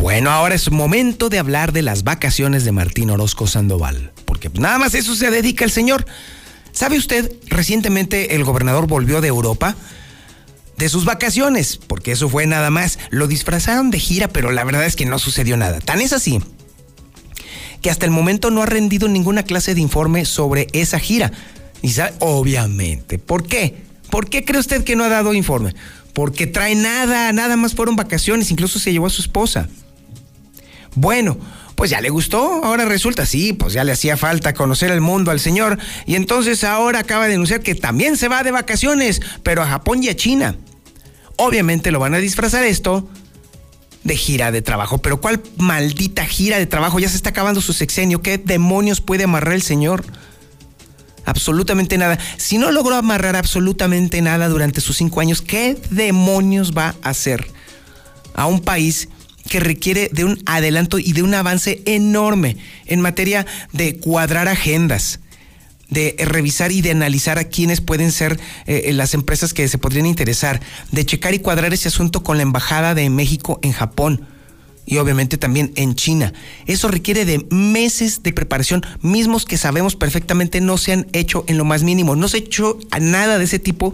Bueno, 0.00 0.30
ahora 0.30 0.54
es 0.54 0.70
momento 0.70 1.28
de 1.28 1.40
hablar 1.40 1.72
de 1.72 1.82
las 1.82 2.04
vacaciones 2.04 2.64
de 2.64 2.70
Martín 2.70 3.10
Orozco 3.10 3.48
Sandoval, 3.48 4.12
porque 4.24 4.48
nada 4.54 4.78
más 4.78 4.94
eso 4.94 5.16
se 5.16 5.32
dedica 5.32 5.64
el 5.64 5.72
señor. 5.72 6.06
¿Sabe 6.70 6.96
usted, 6.96 7.32
recientemente 7.48 8.36
el 8.36 8.44
gobernador 8.44 8.86
volvió 8.86 9.20
de 9.20 9.28
Europa? 9.28 9.74
De 10.78 10.88
sus 10.88 11.04
vacaciones, 11.04 11.76
porque 11.76 12.12
eso 12.12 12.28
fue 12.28 12.46
nada 12.46 12.70
más. 12.70 12.98
Lo 13.10 13.26
disfrazaron 13.26 13.90
de 13.90 13.98
gira, 13.98 14.28
pero 14.28 14.52
la 14.52 14.64
verdad 14.64 14.86
es 14.86 14.96
que 14.96 15.06
no 15.06 15.18
sucedió 15.18 15.56
nada. 15.56 15.80
Tan 15.80 16.00
es 16.00 16.12
así 16.12 16.40
que 17.82 17.90
hasta 17.90 18.06
el 18.06 18.10
momento 18.10 18.50
no 18.50 18.62
ha 18.62 18.66
rendido 18.66 19.08
ninguna 19.08 19.42
clase 19.42 19.74
de 19.74 19.80
informe 19.80 20.24
sobre 20.24 20.66
esa 20.72 20.98
gira. 20.98 21.32
Y 21.82 21.90
sabe, 21.90 22.14
obviamente, 22.18 23.18
¿por 23.18 23.46
qué? 23.46 23.76
¿Por 24.10 24.28
qué 24.28 24.44
cree 24.44 24.60
usted 24.60 24.84
que 24.84 24.96
no 24.96 25.04
ha 25.04 25.08
dado 25.08 25.34
informe? 25.34 25.74
Porque 26.12 26.46
trae 26.46 26.74
nada, 26.74 27.32
nada 27.32 27.56
más 27.56 27.74
fueron 27.74 27.94
vacaciones, 27.94 28.50
incluso 28.50 28.78
se 28.78 28.90
llevó 28.90 29.06
a 29.06 29.10
su 29.10 29.22
esposa. 29.22 29.68
Bueno, 30.94 31.38
pues 31.76 31.90
ya 31.90 32.00
le 32.00 32.10
gustó, 32.10 32.64
ahora 32.64 32.86
resulta, 32.86 33.24
sí, 33.26 33.52
pues 33.52 33.74
ya 33.74 33.84
le 33.84 33.92
hacía 33.92 34.16
falta 34.16 34.54
conocer 34.54 34.90
el 34.90 35.00
mundo 35.00 35.30
al 35.30 35.38
señor, 35.38 35.78
y 36.06 36.16
entonces 36.16 36.64
ahora 36.64 37.00
acaba 37.00 37.28
de 37.28 37.34
anunciar 37.34 37.60
que 37.60 37.76
también 37.76 38.16
se 38.16 38.26
va 38.26 38.42
de 38.42 38.50
vacaciones, 38.50 39.20
pero 39.44 39.62
a 39.62 39.66
Japón 39.66 40.02
y 40.02 40.08
a 40.08 40.16
China. 40.16 40.56
Obviamente 41.38 41.92
lo 41.92 42.00
van 42.00 42.14
a 42.14 42.18
disfrazar 42.18 42.64
esto 42.64 43.08
de 44.02 44.16
gira 44.16 44.50
de 44.50 44.60
trabajo. 44.60 44.98
Pero 44.98 45.20
¿cuál 45.20 45.40
maldita 45.56 46.26
gira 46.26 46.58
de 46.58 46.66
trabajo? 46.66 46.98
Ya 46.98 47.08
se 47.08 47.16
está 47.16 47.30
acabando 47.30 47.60
su 47.60 47.72
sexenio. 47.72 48.22
¿Qué 48.22 48.38
demonios 48.38 49.00
puede 49.00 49.24
amarrar 49.24 49.54
el 49.54 49.62
señor? 49.62 50.04
Absolutamente 51.24 51.96
nada. 51.96 52.18
Si 52.38 52.58
no 52.58 52.72
logró 52.72 52.96
amarrar 52.96 53.36
absolutamente 53.36 54.20
nada 54.20 54.48
durante 54.48 54.80
sus 54.80 54.96
cinco 54.96 55.20
años, 55.20 55.40
¿qué 55.40 55.80
demonios 55.90 56.72
va 56.76 56.96
a 57.02 57.10
hacer 57.10 57.46
a 58.34 58.46
un 58.46 58.60
país 58.60 59.08
que 59.48 59.60
requiere 59.60 60.10
de 60.12 60.24
un 60.24 60.42
adelanto 60.44 60.98
y 60.98 61.12
de 61.12 61.22
un 61.22 61.34
avance 61.34 61.82
enorme 61.86 62.56
en 62.86 63.00
materia 63.00 63.46
de 63.72 63.96
cuadrar 63.98 64.48
agendas? 64.48 65.20
De 65.90 66.16
revisar 66.18 66.72
y 66.72 66.82
de 66.82 66.90
analizar 66.90 67.38
a 67.38 67.44
quiénes 67.44 67.80
pueden 67.80 68.12
ser 68.12 68.38
eh, 68.66 68.90
las 68.92 69.14
empresas 69.14 69.54
que 69.54 69.68
se 69.68 69.78
podrían 69.78 70.06
interesar, 70.06 70.60
de 70.92 71.06
checar 71.06 71.34
y 71.34 71.38
cuadrar 71.38 71.72
ese 71.72 71.88
asunto 71.88 72.22
con 72.22 72.36
la 72.36 72.42
Embajada 72.42 72.94
de 72.94 73.08
México 73.10 73.58
en 73.62 73.72
Japón 73.72 74.26
y 74.88 74.96
obviamente 74.96 75.36
también 75.36 75.72
en 75.76 75.94
China. 75.94 76.32
Eso 76.66 76.88
requiere 76.88 77.26
de 77.26 77.46
meses 77.50 78.22
de 78.22 78.32
preparación, 78.32 78.84
mismos 79.02 79.44
que 79.44 79.58
sabemos 79.58 79.96
perfectamente 79.96 80.62
no 80.62 80.78
se 80.78 80.92
han 80.92 81.06
hecho 81.12 81.44
en 81.46 81.58
lo 81.58 81.66
más 81.66 81.82
mínimo. 81.82 82.16
No 82.16 82.26
se 82.26 82.38
ha 82.38 82.40
hecho 82.40 82.78
nada 82.98 83.38
de 83.38 83.44
ese 83.44 83.58
tipo 83.58 83.92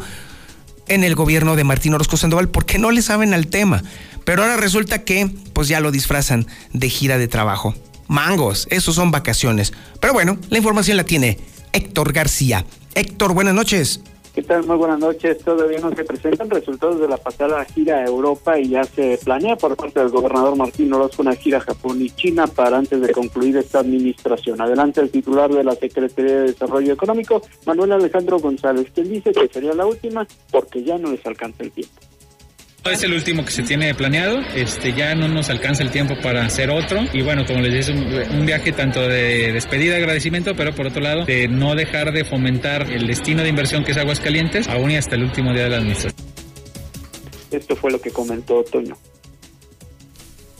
en 0.87 1.03
el 1.03 1.17
gobierno 1.17 1.57
de 1.57 1.65
Martín 1.65 1.95
Orozco 1.95 2.17
Sandoval 2.17 2.49
porque 2.49 2.79
no 2.79 2.93
le 2.93 3.03
saben 3.03 3.35
al 3.35 3.49
tema. 3.49 3.83
Pero 4.25 4.43
ahora 4.43 4.57
resulta 4.57 5.03
que 5.03 5.29
pues 5.53 5.67
ya 5.67 5.81
lo 5.81 5.91
disfrazan 5.91 6.47
de 6.73 6.89
gira 6.89 7.19
de 7.19 7.27
trabajo. 7.27 7.75
Mangos, 8.07 8.69
esos 8.71 8.95
son 8.95 9.11
vacaciones. 9.11 9.73
Pero 10.01 10.13
bueno, 10.13 10.39
la 10.49 10.59
información 10.59 10.97
la 10.97 11.05
tiene 11.05 11.39
Héctor 11.75 12.13
García. 12.13 12.65
Héctor, 12.95 13.35
buenas 13.35 13.53
noches. 13.53 14.01
¿Qué 14.33 14.43
tal? 14.43 14.65
Muy 14.65 14.77
buenas 14.77 15.01
noches. 15.01 15.39
Todavía 15.39 15.81
no 15.81 15.93
se 15.95 16.05
presentan 16.05 16.49
resultados 16.49 17.01
de 17.01 17.09
la 17.09 17.17
pasada 17.17 17.65
gira 17.65 17.99
a 17.99 18.05
Europa 18.05 18.59
y 18.59 18.69
ya 18.69 18.85
se 18.85 19.19
planea 19.25 19.57
por 19.57 19.77
parte 19.77 19.99
del 19.99 20.11
gobernador 20.11 20.57
Martín 20.57 20.93
Orozco 20.93 21.23
una 21.23 21.35
gira 21.35 21.59
a 21.59 21.63
Japón 21.63 22.01
y 22.01 22.11
China 22.11 22.47
para 22.47 22.79
antes 22.79 23.01
de 23.01 23.13
concluir 23.13 23.57
esta 23.57 23.81
administración. 23.81 24.61
Adelante 24.61 25.01
el 25.01 25.11
titular 25.11 25.53
de 25.53 25.65
la 25.65 25.75
Secretaría 25.75 26.35
de 26.37 26.53
Desarrollo 26.53 26.93
Económico, 26.93 27.43
Manuel 27.67 27.93
Alejandro 27.93 28.39
González, 28.39 28.87
quien 28.95 29.09
dice 29.09 29.33
que 29.33 29.49
sería 29.49 29.73
la 29.75 29.87
última 29.87 30.27
porque 30.53 30.85
ya 30.85 30.97
no 30.97 31.11
les 31.11 31.27
alcanza 31.27 31.65
el 31.65 31.73
tiempo. 31.73 32.01
Es 32.91 33.03
el 33.03 33.15
último 33.15 33.47
que 33.47 33.51
se 33.51 33.63
tiene 33.63 33.95
planeado, 33.95 34.41
este 34.55 34.93
ya 34.93 35.15
no 35.15 35.27
nos 35.27 35.49
alcanza 35.49 35.83
el 35.83 35.91
tiempo 35.91 36.15
para 36.23 36.45
hacer 36.45 36.69
otro 36.69 37.01
y 37.15 37.23
bueno, 37.23 37.47
como 37.47 37.61
les 37.61 37.73
dije, 37.73 37.93
es 38.23 38.31
un, 38.31 38.45
viaje 38.45 38.73
tanto 38.73 39.01
de 39.09 39.53
despedida, 39.53 39.97
agradecimiento, 39.97 40.55
pero 40.55 40.75
por 40.75 40.89
otro 40.89 41.01
lado, 41.01 41.25
de 41.25 41.49
no 41.49 41.75
dejar 41.75 42.13
de 42.13 42.27
fomentar 42.27 42.93
el 42.93 43.07
destino 43.07 43.43
de 43.43 43.49
inversión 43.49 43.85
que 43.85 43.93
es 43.93 43.97
Aguascalientes, 43.97 44.69
aún 44.69 44.91
y 44.91 44.97
hasta 44.97 45.17
el 45.17 45.25
último 45.25 45.55
día 45.55 45.65
de 45.65 45.71
la 45.71 45.77
administración. 45.79 46.15
Esto 47.51 47.75
fue 47.75 47.91
lo 47.91 48.01
que 48.01 48.11
comentó 48.11 48.63
Toño. 48.65 48.99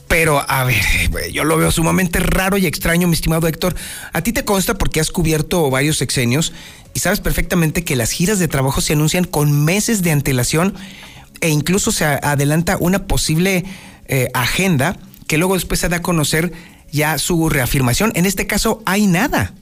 Pero, 0.09 0.43
a 0.49 0.65
ver, 0.65 0.83
yo 1.31 1.45
lo 1.45 1.59
veo 1.59 1.71
sumamente 1.71 2.21
raro 2.21 2.57
y 2.57 2.67
extraño, 2.67 3.07
mi 3.07 3.15
estimado 3.15 3.49
Héctor. 3.49 3.75
A 4.13 4.23
ti 4.23 4.33
te 4.33 4.45
consta 4.45 4.79
porque 4.79 5.01
has 5.01 5.11
cubierto 5.11 5.69
varios 5.71 5.99
sexenios 5.99 6.53
y 6.95 7.01
sabes 7.01 7.21
perfectamente 7.21 7.85
que 7.85 7.97
las 7.97 8.13
giras 8.13 8.39
de 8.39 8.49
trabajo 8.49 8.81
se 8.81 8.95
anuncian 8.95 9.25
con 9.25 9.65
meses 9.65 10.03
de 10.03 10.13
antelación 10.13 10.75
e 11.41 11.49
incluso 11.49 11.93
se 11.93 12.05
adelanta 12.05 12.77
una 12.81 13.07
posible 13.07 13.65
eh, 14.07 14.29
agenda 14.35 14.97
que 15.27 15.39
luego 15.39 15.55
después 15.55 15.81
se 15.81 15.89
da 15.89 15.97
a 15.97 16.03
conocer 16.03 16.53
ya 16.93 17.19
su 17.19 17.49
reafirmación. 17.49 18.13
En 18.15 18.27
este 18.27 18.47
caso 18.47 18.83
hay 18.87 19.07
nada. 19.07 19.55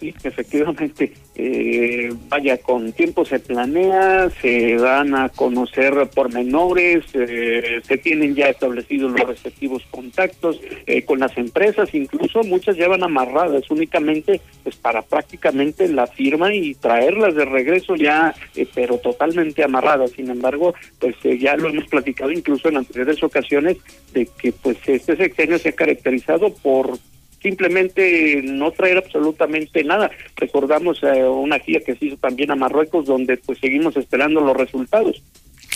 Sí, 0.00 0.14
efectivamente. 0.22 1.14
Eh, 1.40 2.12
vaya, 2.28 2.58
con 2.58 2.92
tiempo 2.92 3.24
se 3.24 3.38
planea, 3.38 4.28
se 4.42 4.74
dan 4.74 5.14
a 5.14 5.28
conocer 5.28 5.94
pormenores, 6.12 7.04
eh, 7.14 7.80
se 7.86 7.96
tienen 7.98 8.34
ya 8.34 8.48
establecidos 8.48 9.12
los 9.12 9.20
respectivos 9.20 9.84
contactos 9.88 10.60
eh, 10.86 11.04
con 11.04 11.20
las 11.20 11.38
empresas, 11.38 11.94
incluso 11.94 12.42
muchas 12.42 12.76
ya 12.76 12.88
van 12.88 13.04
amarradas 13.04 13.70
únicamente 13.70 14.40
pues 14.64 14.74
para 14.74 15.02
prácticamente 15.02 15.86
la 15.86 16.08
firma 16.08 16.52
y 16.52 16.74
traerlas 16.74 17.36
de 17.36 17.44
regreso 17.44 17.94
ya, 17.94 18.34
eh, 18.56 18.66
pero 18.74 18.98
totalmente 18.98 19.62
amarradas. 19.62 20.10
Sin 20.10 20.30
embargo, 20.30 20.74
pues 20.98 21.14
ya 21.38 21.56
lo 21.56 21.68
hemos 21.68 21.86
platicado 21.86 22.32
incluso 22.32 22.68
en 22.68 22.78
anteriores 22.78 23.22
ocasiones 23.22 23.76
de 24.12 24.26
que 24.26 24.50
pues 24.50 24.76
este 24.88 25.16
sexenio 25.16 25.58
se 25.58 25.68
ha 25.68 25.72
caracterizado 25.72 26.52
por 26.52 26.98
simplemente 27.42 28.42
no 28.42 28.70
traer 28.72 28.98
absolutamente 28.98 29.84
nada. 29.84 30.10
Recordamos 30.36 31.02
eh, 31.02 31.24
una 31.24 31.58
gira 31.58 31.80
que 31.80 31.96
se 31.96 32.06
hizo 32.06 32.16
también 32.16 32.50
a 32.50 32.56
Marruecos 32.56 33.06
donde 33.06 33.36
pues 33.36 33.58
seguimos 33.58 33.96
esperando 33.96 34.40
los 34.40 34.56
resultados. 34.56 35.22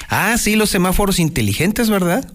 Ah, 0.09 0.37
sí, 0.39 0.57
los 0.57 0.71
semáforos 0.71 1.19
inteligentes, 1.19 1.89
¿verdad? 1.89 2.31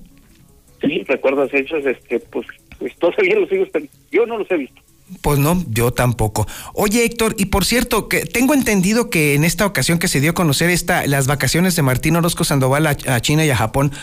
Sí, 0.81 1.03
recuerdas 1.07 1.53
hechos, 1.53 1.85
este, 1.85 2.19
pues, 2.19 2.47
pues 2.79 2.95
todavía 2.97 3.35
los 3.35 3.49
sigo 3.49 3.65
Yo 4.11 4.25
no 4.25 4.37
los 4.37 4.49
he 4.51 4.57
visto. 4.57 4.81
Pues 5.21 5.39
no, 5.39 5.63
yo 5.69 5.91
tampoco. 5.91 6.47
Oye, 6.73 7.05
Héctor, 7.05 7.35
y 7.37 7.45
por 7.45 7.63
cierto, 7.63 8.09
que 8.09 8.25
tengo 8.25 8.53
entendido 8.53 9.09
que 9.09 9.35
en 9.35 9.45
esta 9.45 9.65
ocasión 9.65 9.99
que 9.99 10.09
se 10.09 10.19
dio 10.19 10.31
a 10.31 10.33
conocer 10.33 10.69
esta, 10.69 11.07
las 11.07 11.27
vacaciones 11.27 11.75
de 11.77 11.81
Martín 11.81 12.17
Orozco 12.17 12.43
Sandoval 12.43 12.87
a 12.87 13.21
China 13.21 13.45
y 13.45 13.49
a 13.49 13.55
Japón, 13.55 13.93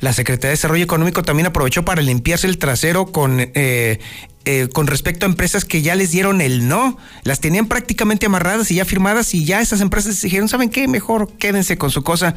la 0.00 0.12
Secretaría 0.12 0.48
de 0.48 0.52
Desarrollo 0.52 0.84
Económico 0.84 1.22
también 1.22 1.46
aprovechó 1.46 1.84
para 1.84 2.02
limpiarse 2.02 2.46
el 2.46 2.58
trasero 2.58 3.06
con, 3.06 3.38
eh, 3.40 3.98
eh, 4.46 4.68
con 4.72 4.86
respecto 4.86 5.26
a 5.26 5.28
empresas 5.28 5.64
que 5.64 5.82
ya 5.82 5.96
les 5.96 6.12
dieron 6.12 6.40
el 6.40 6.68
no. 6.68 6.96
Las 7.24 7.40
tenían 7.40 7.66
prácticamente 7.66 8.26
amarradas 8.26 8.70
y 8.70 8.76
ya 8.76 8.84
firmadas 8.84 9.34
y 9.34 9.44
ya 9.44 9.60
esas 9.60 9.80
empresas 9.80 10.22
dijeron, 10.22 10.48
¿saben 10.48 10.70
qué? 10.70 10.86
Mejor 10.86 11.32
quédense 11.36 11.76
con 11.76 11.90
su 11.90 12.04
cosa 12.04 12.36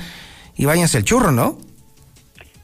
y 0.57 0.65
váyanse 0.65 0.97
el 0.97 1.05
churro, 1.05 1.31
¿no? 1.31 1.68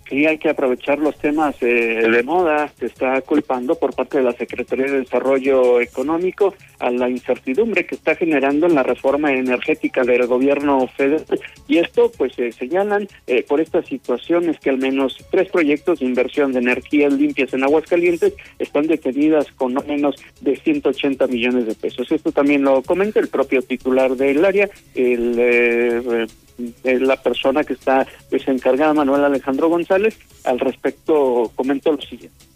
Que 0.05 0.27
hay 0.27 0.37
que 0.37 0.49
aprovechar 0.49 0.99
los 0.99 1.17
temas 1.17 1.55
eh, 1.61 2.07
de 2.09 2.23
moda, 2.23 2.71
se 2.79 2.85
está 2.85 3.19
culpando 3.21 3.75
por 3.75 3.95
parte 3.95 4.19
de 4.19 4.23
la 4.23 4.33
Secretaría 4.33 4.85
de 4.85 4.99
Desarrollo 4.99 5.81
Económico 5.81 6.53
a 6.79 6.91
la 6.91 7.09
incertidumbre 7.09 7.85
que 7.85 7.95
está 7.95 8.15
generando 8.15 8.67
en 8.67 8.75
la 8.75 8.83
reforma 8.83 9.33
energética 9.33 10.03
del 10.03 10.27
gobierno 10.27 10.87
federal. 10.95 11.39
Y 11.67 11.79
esto, 11.79 12.11
pues, 12.15 12.33
se 12.35 12.51
señalan 12.51 13.07
eh, 13.25 13.43
por 13.43 13.59
estas 13.59 13.87
situaciones 13.87 14.59
que 14.59 14.69
al 14.69 14.77
menos 14.77 15.17
tres 15.31 15.49
proyectos 15.49 15.99
de 15.99 16.05
inversión 16.05 16.53
de 16.53 16.59
energías 16.59 17.11
limpias 17.13 17.53
en 17.53 17.63
Aguascalientes 17.63 18.33
están 18.59 18.87
detenidas 18.87 19.51
con 19.53 19.73
no 19.73 19.81
menos 19.81 20.15
de 20.41 20.55
180 20.55 21.25
millones 21.27 21.65
de 21.65 21.73
pesos. 21.73 22.11
Esto 22.11 22.31
también 22.31 22.63
lo 22.63 22.83
comenta 22.83 23.19
el 23.19 23.27
propio 23.27 23.61
titular 23.63 24.15
del 24.15 24.45
área, 24.45 24.69
el 24.93 26.27
eh, 26.57 26.99
la 26.99 27.21
persona 27.21 27.63
que 27.63 27.73
está 27.73 28.07
pues, 28.29 28.47
encargada, 28.47 28.93
Manuel 28.93 29.23
Alejandro 29.23 29.69
González, 29.69 30.17
al 30.43 30.59
respecto 30.59 31.51
comentó 31.55 31.91
lo 31.91 32.01
siguiente. 32.01 32.54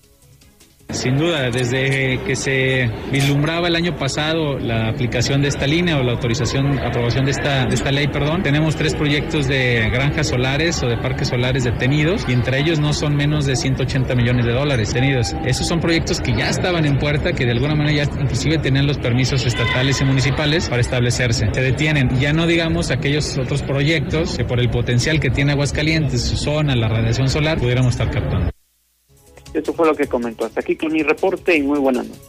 Sin 0.92 1.18
duda, 1.18 1.52
desde 1.52 2.20
que 2.26 2.36
se 2.36 2.90
vislumbraba 3.12 3.68
el 3.68 3.76
año 3.76 3.96
pasado 3.96 4.58
la 4.58 4.90
aplicación 4.90 5.42
de 5.44 5.48
esta 5.48 5.68
línea 5.68 5.98
o 5.98 6.04
la 6.04 6.14
autorización, 6.14 6.80
aprobación 6.80 7.26
de 7.26 7.32
esta, 7.32 7.68
de 7.68 7.76
esta 7.76 7.92
ley, 7.92 8.08
perdón, 8.08 8.42
tenemos 8.42 8.76
tres 8.76 8.96
proyectos 8.96 9.48
de 9.48 9.88
granjas 9.94 10.30
solares 10.30 10.82
o 10.82 10.88
de 10.88 10.98
parques 10.98 11.28
solares 11.28 11.64
detenidos 11.64 12.26
y 12.28 12.34
entre 12.34 12.60
ellos 12.60 12.80
no 12.80 12.94
son 12.94 13.16
menos 13.16 13.46
de 13.46 13.56
180 13.56 14.16
millones 14.16 14.46
de 14.48 14.52
dólares 14.52 14.92
detenidos. 14.92 15.36
Esos 15.46 15.68
son 15.68 15.80
proyectos 15.80 16.22
que 16.22 16.34
ya 16.34 16.50
estaban 16.50 16.86
en 16.86 16.98
puerta, 16.98 17.34
que 17.34 17.46
de 17.46 17.52
alguna 17.52 17.76
manera 17.76 18.04
ya 18.04 18.12
inclusive 18.20 18.58
tenían 18.58 18.88
los 18.88 18.98
permisos 18.98 19.46
estatales 19.46 20.02
y 20.02 20.06
municipales 20.06 20.70
para 20.70 20.82
establecerse. 20.82 21.50
Se 21.54 21.62
detienen. 21.62 22.20
Ya 22.20 22.34
no 22.34 22.48
digamos 22.48 22.90
aquellos 22.90 23.38
otros 23.38 23.62
proyectos 23.62 24.38
que 24.38 24.44
por 24.44 24.60
el 24.60 24.72
potencial 24.72 25.20
que 25.20 25.30
tiene 25.30 25.52
Aguascalientes, 25.52 26.24
su 26.24 26.36
zona, 26.36 26.76
la 26.76 26.90
radiación 26.90 27.30
solar, 27.30 27.60
pudiéramos 27.60 27.92
estar 27.94 28.10
captando. 28.10 28.59
Eso 29.54 29.74
fue 29.74 29.88
lo 29.88 29.96
que 29.96 30.08
comentó. 30.08 30.46
Hasta 30.46 30.60
aquí 30.62 30.76
con 30.76 30.92
mi 30.92 31.04
reporte 31.04 31.56
y 31.56 31.62
muy 31.62 31.80
buenas 31.80 32.08
noches. 32.08 32.22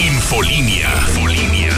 Infolinia. 0.00 0.88
Infolinia. 1.08 1.70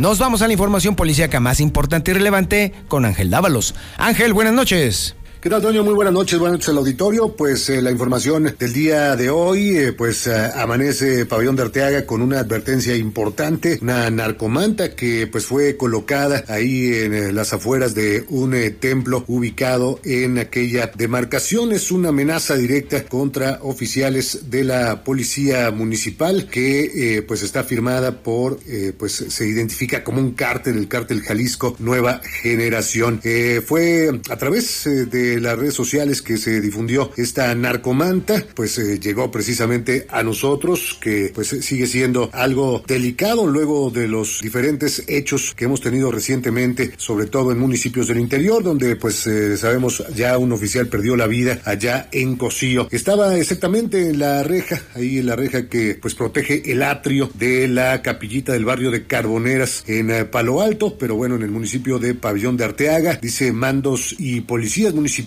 Nos 0.00 0.18
vamos 0.18 0.40
a 0.40 0.46
la 0.46 0.54
información 0.54 0.96
policíaca 0.96 1.40
más 1.40 1.60
importante 1.60 2.10
y 2.10 2.14
relevante 2.14 2.72
con 2.88 3.04
Ángel 3.04 3.28
Dávalos. 3.28 3.74
Ángel, 3.98 4.32
buenas 4.32 4.54
noches. 4.54 5.14
¿Qué 5.42 5.48
tal, 5.48 5.62
Toño? 5.62 5.82
Muy 5.82 5.94
buenas 5.94 6.12
noches, 6.12 6.38
buenas 6.38 6.58
noches 6.58 6.68
al 6.68 6.76
auditorio. 6.76 7.34
Pues 7.34 7.70
eh, 7.70 7.80
la 7.80 7.90
información 7.90 8.54
del 8.58 8.72
día 8.74 9.16
de 9.16 9.30
hoy, 9.30 9.74
eh, 9.74 9.94
pues 9.94 10.26
eh, 10.26 10.50
amanece 10.54 11.24
Pabellón 11.24 11.56
de 11.56 11.62
Arteaga 11.62 12.04
con 12.04 12.20
una 12.20 12.40
advertencia 12.40 12.94
importante, 12.94 13.78
una 13.80 14.10
narcomanta 14.10 14.94
que 14.94 15.26
pues 15.28 15.46
fue 15.46 15.78
colocada 15.78 16.44
ahí 16.48 16.92
en 16.92 17.34
las 17.34 17.54
afueras 17.54 17.94
de 17.94 18.26
un 18.28 18.54
templo 18.80 19.24
ubicado 19.28 19.98
en 20.04 20.36
aquella 20.36 20.92
demarcación. 20.94 21.72
Es 21.72 21.90
una 21.90 22.10
amenaza 22.10 22.56
directa 22.56 23.02
contra 23.04 23.60
oficiales 23.62 24.50
de 24.50 24.64
la 24.64 25.04
policía 25.04 25.70
municipal 25.70 26.48
que 26.50 27.24
pues 27.26 27.42
está 27.42 27.64
firmada 27.64 28.22
por, 28.22 28.58
pues 28.98 29.14
se 29.14 29.46
identifica 29.46 30.04
como 30.04 30.20
un 30.20 30.32
cártel, 30.32 30.76
el 30.76 30.88
cártel 30.88 31.22
Jalisco 31.22 31.76
Nueva 31.78 32.20
Generación. 32.42 33.22
fue 33.64 34.20
a 34.28 34.36
través 34.36 34.84
de 34.84 35.29
las 35.38 35.58
redes 35.58 35.74
sociales 35.74 36.22
que 36.22 36.38
se 36.38 36.60
difundió 36.60 37.10
esta 37.16 37.54
narcomanta, 37.54 38.42
pues 38.54 38.78
eh, 38.78 38.98
llegó 38.98 39.30
precisamente 39.30 40.06
a 40.08 40.22
nosotros, 40.22 40.98
que 41.00 41.30
pues 41.34 41.48
sigue 41.48 41.86
siendo 41.86 42.30
algo 42.32 42.82
delicado 42.86 43.46
luego 43.46 43.90
de 43.90 44.08
los 44.08 44.40
diferentes 44.40 45.04
hechos 45.06 45.54
que 45.54 45.66
hemos 45.66 45.80
tenido 45.80 46.10
recientemente, 46.10 46.92
sobre 46.96 47.26
todo 47.26 47.52
en 47.52 47.58
municipios 47.58 48.08
del 48.08 48.18
interior, 48.18 48.62
donde 48.62 48.96
pues 48.96 49.26
eh, 49.26 49.56
sabemos 49.56 50.02
ya 50.14 50.38
un 50.38 50.52
oficial 50.52 50.88
perdió 50.88 51.16
la 51.16 51.26
vida 51.26 51.60
allá 51.64 52.08
en 52.12 52.36
Cocío. 52.36 52.88
Estaba 52.90 53.36
exactamente 53.36 54.08
en 54.08 54.18
la 54.18 54.42
reja, 54.42 54.80
ahí 54.94 55.18
en 55.18 55.26
la 55.26 55.36
reja 55.36 55.68
que 55.68 55.98
pues 56.00 56.14
protege 56.14 56.72
el 56.72 56.82
atrio 56.82 57.30
de 57.34 57.68
la 57.68 58.02
capillita 58.02 58.52
del 58.52 58.64
barrio 58.64 58.90
de 58.90 59.04
Carboneras 59.06 59.84
en 59.86 60.10
eh, 60.10 60.24
Palo 60.24 60.60
Alto, 60.60 60.96
pero 60.98 61.14
bueno, 61.16 61.36
en 61.36 61.42
el 61.42 61.50
municipio 61.50 61.98
de 61.98 62.14
Pabellón 62.14 62.56
de 62.56 62.64
Arteaga, 62.64 63.18
dice 63.20 63.52
mandos 63.52 64.14
y 64.18 64.40
policías 64.40 64.94
municipales 64.94 65.19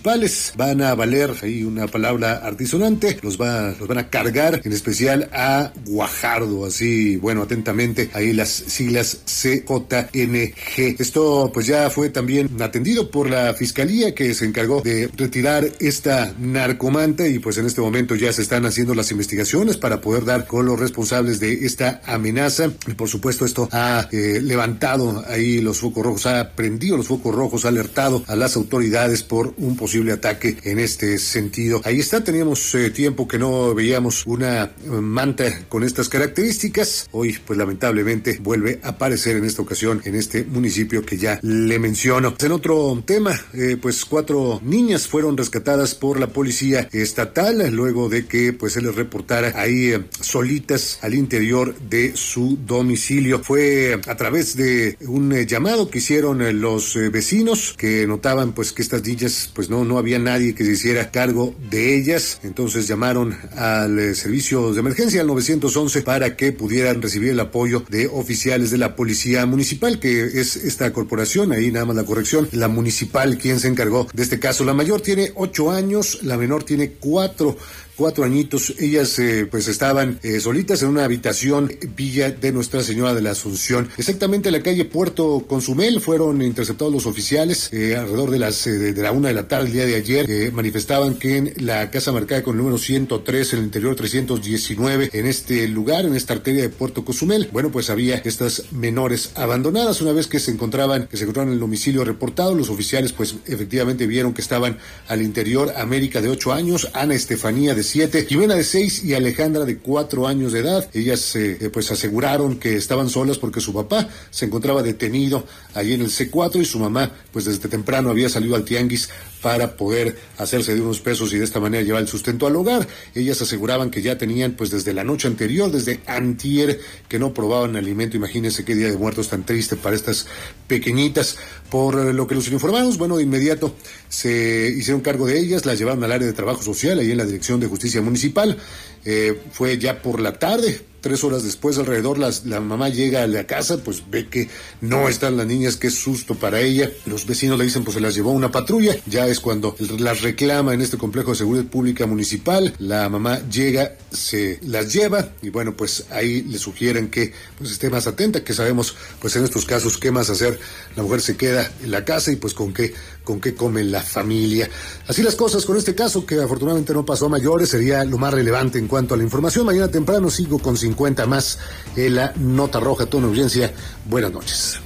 van 0.56 0.82
a 0.82 0.94
valer 0.94 1.32
ahí 1.42 1.62
una 1.62 1.86
palabra 1.86 2.34
artisonante, 2.36 3.18
los, 3.22 3.40
va, 3.40 3.74
los 3.78 3.88
van 3.88 3.98
a 3.98 4.08
cargar 4.10 4.60
en 4.64 4.72
especial 4.72 5.28
a 5.32 5.72
Guajardo, 5.86 6.66
así, 6.66 7.16
bueno, 7.16 7.42
atentamente, 7.42 8.10
ahí 8.12 8.32
las 8.32 8.50
siglas 8.50 9.18
CJNG. 9.26 10.96
Esto 10.98 11.50
pues 11.52 11.66
ya 11.66 11.90
fue 11.90 12.10
también 12.10 12.50
atendido 12.60 13.10
por 13.10 13.28
la 13.28 13.54
fiscalía 13.54 14.14
que 14.14 14.34
se 14.34 14.44
encargó 14.44 14.80
de 14.80 15.10
retirar 15.16 15.70
esta 15.80 16.34
narcomanta 16.38 17.26
y 17.26 17.38
pues 17.38 17.58
en 17.58 17.66
este 17.66 17.80
momento 17.80 18.14
ya 18.14 18.32
se 18.32 18.42
están 18.42 18.66
haciendo 18.66 18.94
las 18.94 19.10
investigaciones 19.10 19.76
para 19.76 20.00
poder 20.00 20.24
dar 20.24 20.46
con 20.46 20.66
los 20.66 20.78
responsables 20.78 21.40
de 21.40 21.64
esta 21.66 22.00
amenaza. 22.06 22.70
Y 22.86 22.94
por 22.94 23.08
supuesto 23.08 23.44
esto 23.44 23.68
ha 23.72 24.08
eh, 24.12 24.40
levantado 24.42 25.24
ahí 25.28 25.60
los 25.60 25.80
focos 25.80 26.04
rojos, 26.04 26.26
ha 26.26 26.50
prendido 26.50 26.96
los 26.96 27.08
focos 27.08 27.34
rojos, 27.34 27.64
ha 27.64 27.68
alertado 27.68 28.24
a 28.26 28.36
las 28.36 28.56
autoridades 28.56 29.22
por 29.22 29.54
un 29.58 29.76
posible 29.84 30.12
ataque 30.12 30.56
en 30.64 30.78
este 30.78 31.18
sentido. 31.18 31.82
Ahí 31.84 32.00
está, 32.00 32.24
teníamos 32.24 32.74
eh, 32.74 32.88
tiempo 32.88 33.28
que 33.28 33.38
no 33.38 33.74
veíamos 33.74 34.24
una 34.24 34.64
eh, 34.64 34.88
manta 34.88 35.66
con 35.68 35.84
estas 35.84 36.08
características. 36.08 37.06
Hoy, 37.12 37.36
pues 37.46 37.58
lamentablemente, 37.58 38.38
vuelve 38.40 38.80
a 38.82 38.88
aparecer 38.88 39.36
en 39.36 39.44
esta 39.44 39.60
ocasión 39.60 40.00
en 40.06 40.14
este 40.14 40.44
municipio 40.44 41.04
que 41.04 41.18
ya 41.18 41.38
le 41.42 41.78
menciono. 41.78 42.34
En 42.38 42.52
otro 42.52 43.02
tema, 43.04 43.38
eh, 43.52 43.76
pues 43.78 44.06
cuatro 44.06 44.58
niñas 44.64 45.06
fueron 45.06 45.36
rescatadas 45.36 45.94
por 45.94 46.18
la 46.18 46.28
policía 46.28 46.88
estatal 46.90 47.70
luego 47.70 48.08
de 48.08 48.24
que 48.24 48.54
pues 48.54 48.72
se 48.72 48.80
les 48.80 48.94
reportara 48.94 49.52
ahí 49.54 49.92
solitas 50.18 50.98
al 51.02 51.12
interior 51.12 51.78
de 51.78 52.16
su 52.16 52.56
domicilio. 52.66 53.44
Fue 53.44 54.00
a 54.06 54.16
través 54.16 54.56
de 54.56 54.96
un 55.06 55.30
llamado 55.44 55.90
que 55.90 55.98
hicieron 55.98 56.58
los 56.58 56.94
vecinos 57.12 57.74
que 57.76 58.06
notaban 58.06 58.54
pues 58.54 58.72
que 58.72 58.80
estas 58.80 59.02
niñas 59.02 59.50
pues 59.54 59.68
no 59.68 59.73
no, 59.82 59.98
había 59.98 60.18
nadie 60.18 60.54
que 60.54 60.64
se 60.64 60.72
hiciera 60.72 61.10
cargo 61.10 61.54
de 61.70 61.96
ellas. 61.96 62.38
Entonces 62.44 62.86
llamaron 62.86 63.36
al 63.56 63.98
eh, 63.98 64.14
servicio 64.14 64.72
de 64.72 64.80
emergencia, 64.80 65.22
al 65.22 65.26
911, 65.26 66.02
para 66.02 66.36
que 66.36 66.52
pudieran 66.52 67.02
recibir 67.02 67.30
el 67.30 67.40
apoyo 67.40 67.84
de 67.88 68.06
oficiales 68.06 68.70
de 68.70 68.78
la 68.78 68.94
policía 68.94 69.46
municipal, 69.46 69.98
que 69.98 70.24
es 70.40 70.56
esta 70.56 70.92
corporación, 70.92 71.52
ahí 71.52 71.72
nada 71.72 71.86
más 71.86 71.96
la 71.96 72.04
corrección, 72.04 72.48
la 72.52 72.68
municipal, 72.68 73.38
quien 73.38 73.58
se 73.58 73.68
encargó 73.68 74.06
de 74.12 74.22
este 74.22 74.38
caso. 74.38 74.64
La 74.64 74.74
mayor 74.74 75.00
tiene 75.00 75.32
ocho 75.34 75.70
años, 75.70 76.20
la 76.22 76.36
menor 76.36 76.62
tiene 76.62 76.92
cuatro 77.00 77.56
cuatro 77.96 78.24
añitos. 78.24 78.74
Ellas 78.78 79.18
eh, 79.18 79.46
pues 79.50 79.68
estaban 79.68 80.18
eh, 80.22 80.40
solitas 80.40 80.82
en 80.82 80.88
una 80.88 81.04
habitación 81.04 81.72
villa 81.96 82.30
de 82.30 82.52
Nuestra 82.52 82.82
Señora 82.82 83.14
de 83.14 83.22
la 83.22 83.30
Asunción. 83.30 83.88
Exactamente 83.96 84.48
en 84.48 84.54
la 84.54 84.62
calle 84.62 84.84
Puerto 84.84 85.44
Consumel 85.46 86.00
fueron 86.00 86.42
interceptados 86.42 86.92
los 86.92 87.06
oficiales 87.06 87.72
eh, 87.72 87.96
alrededor 87.96 88.30
de 88.30 88.38
las 88.38 88.64
de, 88.64 88.92
la 88.94 89.12
una 89.12 89.28
de 89.28 89.34
la 89.34 89.48
tarde 89.48 89.66
el 89.66 89.72
día 89.72 89.86
de 89.86 89.94
ayer. 89.96 90.52
manifestaban 90.52 91.14
que 91.14 91.36
en 91.36 91.52
la 91.58 91.90
casa 91.90 92.12
marcada 92.12 92.42
con 92.42 92.54
el 92.54 92.58
número 92.58 92.78
103, 92.78 93.52
en 93.52 93.58
el 93.58 93.64
interior 93.66 93.94
319, 93.94 95.10
en 95.12 95.26
este 95.26 95.68
lugar, 95.68 96.04
en 96.04 96.14
esta 96.14 96.34
arteria 96.34 96.62
de 96.62 96.68
Puerto 96.68 97.04
Consumel, 97.04 97.48
bueno 97.52 97.70
pues 97.70 97.90
había 97.90 98.16
estas 98.16 98.64
menores 98.72 99.30
abandonadas. 99.34 100.00
Una 100.00 100.12
vez 100.12 100.26
que 100.26 100.40
se 100.40 100.50
encontraban, 100.50 101.06
que 101.06 101.16
se 101.16 101.24
encontraban 101.24 101.48
en 101.48 101.54
el 101.54 101.60
domicilio 101.60 102.04
reportado, 102.04 102.54
los 102.54 102.70
oficiales 102.70 103.12
pues 103.12 103.36
efectivamente 103.46 104.06
vieron 104.06 104.34
que 104.34 104.42
estaban 104.42 104.78
al 105.08 105.22
interior 105.22 105.72
América 105.76 106.20
de 106.20 106.28
ocho 106.28 106.52
años, 106.52 106.88
Ana 106.94 107.14
Estefanía 107.14 107.74
de 107.74 107.83
siete, 107.84 108.26
Jimena 108.26 108.54
de 108.54 108.64
seis 108.64 109.04
y 109.04 109.14
Alejandra 109.14 109.64
de 109.64 109.78
cuatro 109.78 110.26
años 110.26 110.52
de 110.52 110.60
edad. 110.60 110.88
Ellas 110.92 111.36
eh, 111.36 111.70
pues 111.72 111.90
aseguraron 111.90 112.58
que 112.58 112.76
estaban 112.76 113.08
solas 113.08 113.38
porque 113.38 113.60
su 113.60 113.72
papá 113.72 114.08
se 114.30 114.46
encontraba 114.46 114.82
detenido 114.82 115.44
allí 115.74 115.94
en 115.94 116.00
el 116.00 116.10
C4 116.10 116.60
y 116.60 116.64
su 116.64 116.78
mamá 116.78 117.10
pues 117.32 117.44
desde 117.44 117.68
temprano 117.68 118.10
había 118.10 118.28
salido 118.28 118.56
al 118.56 118.64
tianguis 118.64 119.08
para 119.42 119.76
poder 119.76 120.16
hacerse 120.38 120.74
de 120.74 120.80
unos 120.80 121.00
pesos 121.00 121.32
y 121.34 121.38
de 121.38 121.44
esta 121.44 121.60
manera 121.60 121.84
llevar 121.84 122.00
el 122.00 122.08
sustento 122.08 122.46
al 122.46 122.56
hogar. 122.56 122.88
Ellas 123.14 123.42
aseguraban 123.42 123.90
que 123.90 124.00
ya 124.00 124.16
tenían 124.16 124.52
pues 124.52 124.70
desde 124.70 124.94
la 124.94 125.04
noche 125.04 125.28
anterior, 125.28 125.70
desde 125.70 126.00
antier, 126.06 126.80
que 127.08 127.18
no 127.18 127.34
probaban 127.34 127.76
alimento. 127.76 128.16
Imagínense 128.16 128.64
qué 128.64 128.74
día 128.74 128.90
de 128.90 128.96
muertos 128.96 129.28
tan 129.28 129.44
triste 129.44 129.76
para 129.76 129.96
estas 129.96 130.26
pequeñitas. 130.66 131.36
Por 131.70 132.14
lo 132.14 132.26
que 132.26 132.34
los 132.34 132.48
informados, 132.48 132.96
bueno, 132.96 133.18
de 133.18 133.24
inmediato 133.24 133.74
se 134.08 134.72
hicieron 134.74 135.02
cargo 135.02 135.26
de 135.26 135.38
ellas, 135.38 135.66
las 135.66 135.78
llevaron 135.78 136.02
al 136.04 136.12
área 136.12 136.26
de 136.26 136.32
trabajo 136.32 136.62
social, 136.62 136.98
ahí 136.98 137.10
en 137.10 137.18
la 137.18 137.26
Dirección 137.26 137.60
de 137.60 137.66
Justicia 137.66 138.00
Municipal. 138.00 138.56
Eh, 139.04 139.40
fue 139.52 139.78
ya 139.78 140.00
por 140.00 140.20
la 140.20 140.38
tarde, 140.38 140.80
Tres 141.04 141.22
horas 141.22 141.44
después, 141.44 141.76
alrededor, 141.76 142.16
las, 142.16 142.46
la 142.46 142.60
mamá 142.60 142.88
llega 142.88 143.22
a 143.22 143.26
la 143.26 143.46
casa, 143.46 143.76
pues 143.76 144.04
ve 144.08 144.26
que 144.26 144.48
no 144.80 145.06
están 145.06 145.36
las 145.36 145.46
niñas, 145.46 145.76
qué 145.76 145.90
susto 145.90 146.34
para 146.34 146.62
ella. 146.62 146.90
Los 147.04 147.26
vecinos 147.26 147.58
le 147.58 147.64
dicen, 147.66 147.84
pues 147.84 147.96
se 147.96 148.00
las 148.00 148.14
llevó 148.14 148.30
una 148.30 148.50
patrulla. 148.50 148.96
Ya 149.04 149.26
es 149.26 149.38
cuando 149.38 149.76
las 149.98 150.22
reclama 150.22 150.72
en 150.72 150.80
este 150.80 150.96
complejo 150.96 151.32
de 151.32 151.36
seguridad 151.36 151.66
pública 151.66 152.06
municipal. 152.06 152.72
La 152.78 153.06
mamá 153.10 153.46
llega, 153.50 153.96
se 154.12 154.58
las 154.62 154.94
lleva 154.94 155.28
y 155.42 155.50
bueno, 155.50 155.76
pues 155.76 156.06
ahí 156.08 156.40
le 156.40 156.56
sugieren 156.56 157.10
que 157.10 157.34
pues 157.58 157.70
esté 157.70 157.90
más 157.90 158.06
atenta, 158.06 158.42
que 158.42 158.54
sabemos, 158.54 158.96
pues 159.20 159.36
en 159.36 159.44
estos 159.44 159.66
casos, 159.66 159.98
qué 159.98 160.10
más 160.10 160.30
hacer. 160.30 160.58
La 160.96 161.02
mujer 161.02 161.20
se 161.20 161.36
queda 161.36 161.70
en 161.82 161.90
la 161.90 162.06
casa 162.06 162.32
y 162.32 162.36
pues 162.36 162.54
con 162.54 162.72
qué, 162.72 162.94
con 163.24 163.40
qué 163.40 163.54
come 163.54 163.82
la 163.82 164.02
familia. 164.02 164.68
Así 165.08 165.22
las 165.22 165.34
cosas 165.34 165.64
con 165.64 165.76
este 165.76 165.94
caso, 165.94 166.24
que 166.24 166.40
afortunadamente 166.40 166.92
no 166.92 167.04
pasó 167.04 167.26
a 167.26 167.30
mayores, 167.30 167.70
sería 167.70 168.04
lo 168.04 168.18
más 168.18 168.32
relevante 168.32 168.78
en 168.78 168.86
cuanto 168.86 169.14
a 169.14 169.16
la 169.16 169.24
información. 169.24 169.66
Mañana 169.66 169.88
temprano 169.88 170.30
sigo 170.30 170.58
con 170.58 170.76
50 170.76 171.26
más 171.26 171.58
en 171.96 172.14
la 172.14 172.32
Nota 172.36 172.78
Roja, 172.78 173.06
toda 173.06 173.24
audiencia. 173.24 173.72
Buenas 174.04 174.32
noches. 174.32 174.78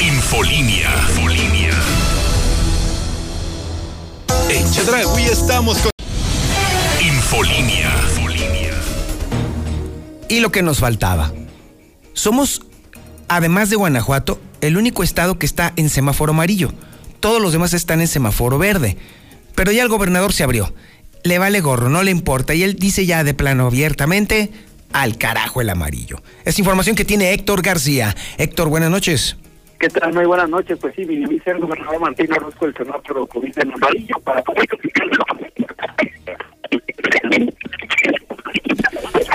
Infolinia. 0.00 0.90
Infolinia. 1.08 1.72
En 4.48 4.70
Chedraui 4.70 5.24
estamos 5.24 5.78
con 5.78 5.90
Infolinia. 7.00 7.92
Infolinia. 8.08 8.74
Y 10.28 10.40
lo 10.40 10.50
que 10.52 10.62
nos 10.62 10.78
faltaba. 10.78 11.32
Somos, 12.12 12.62
además 13.28 13.70
de 13.70 13.76
Guanajuato, 13.76 14.38
el 14.66 14.78
único 14.78 15.02
estado 15.02 15.38
que 15.38 15.46
está 15.46 15.72
en 15.76 15.90
semáforo 15.90 16.32
amarillo. 16.32 16.72
Todos 17.20 17.40
los 17.40 17.52
demás 17.52 17.74
están 17.74 18.00
en 18.00 18.08
semáforo 18.08 18.58
verde. 18.58 18.96
Pero 19.54 19.72
ya 19.72 19.82
el 19.82 19.88
gobernador 19.88 20.32
se 20.32 20.42
abrió. 20.42 20.72
Le 21.22 21.38
vale 21.38 21.60
gorro, 21.60 21.88
no 21.88 22.02
le 22.02 22.10
importa. 22.10 22.54
Y 22.54 22.62
él 22.62 22.76
dice 22.76 23.06
ya 23.06 23.24
de 23.24 23.34
plano 23.34 23.66
abiertamente, 23.66 24.50
al 24.92 25.18
carajo 25.18 25.60
el 25.60 25.70
amarillo. 25.70 26.22
Es 26.44 26.58
información 26.58 26.96
que 26.96 27.04
tiene 27.04 27.32
Héctor 27.32 27.62
García. 27.62 28.14
Héctor, 28.38 28.68
buenas 28.68 28.90
noches. 28.90 29.36
¿Qué 29.78 29.88
tal? 29.88 30.14
Muy 30.14 30.24
buenas 30.24 30.48
noches. 30.48 30.78
Pues 30.80 30.94
sí, 30.94 31.04
minimiza 31.04 31.50
el 31.50 31.60
gobernador 31.60 32.00
Martín 32.00 32.32
Orozco 32.32 32.66
el 32.66 32.74
semáforo 32.74 33.26
COVID 33.26 33.58
en 33.58 33.72
amarillo 33.72 34.18
para 34.24 34.42
poder 34.42 34.66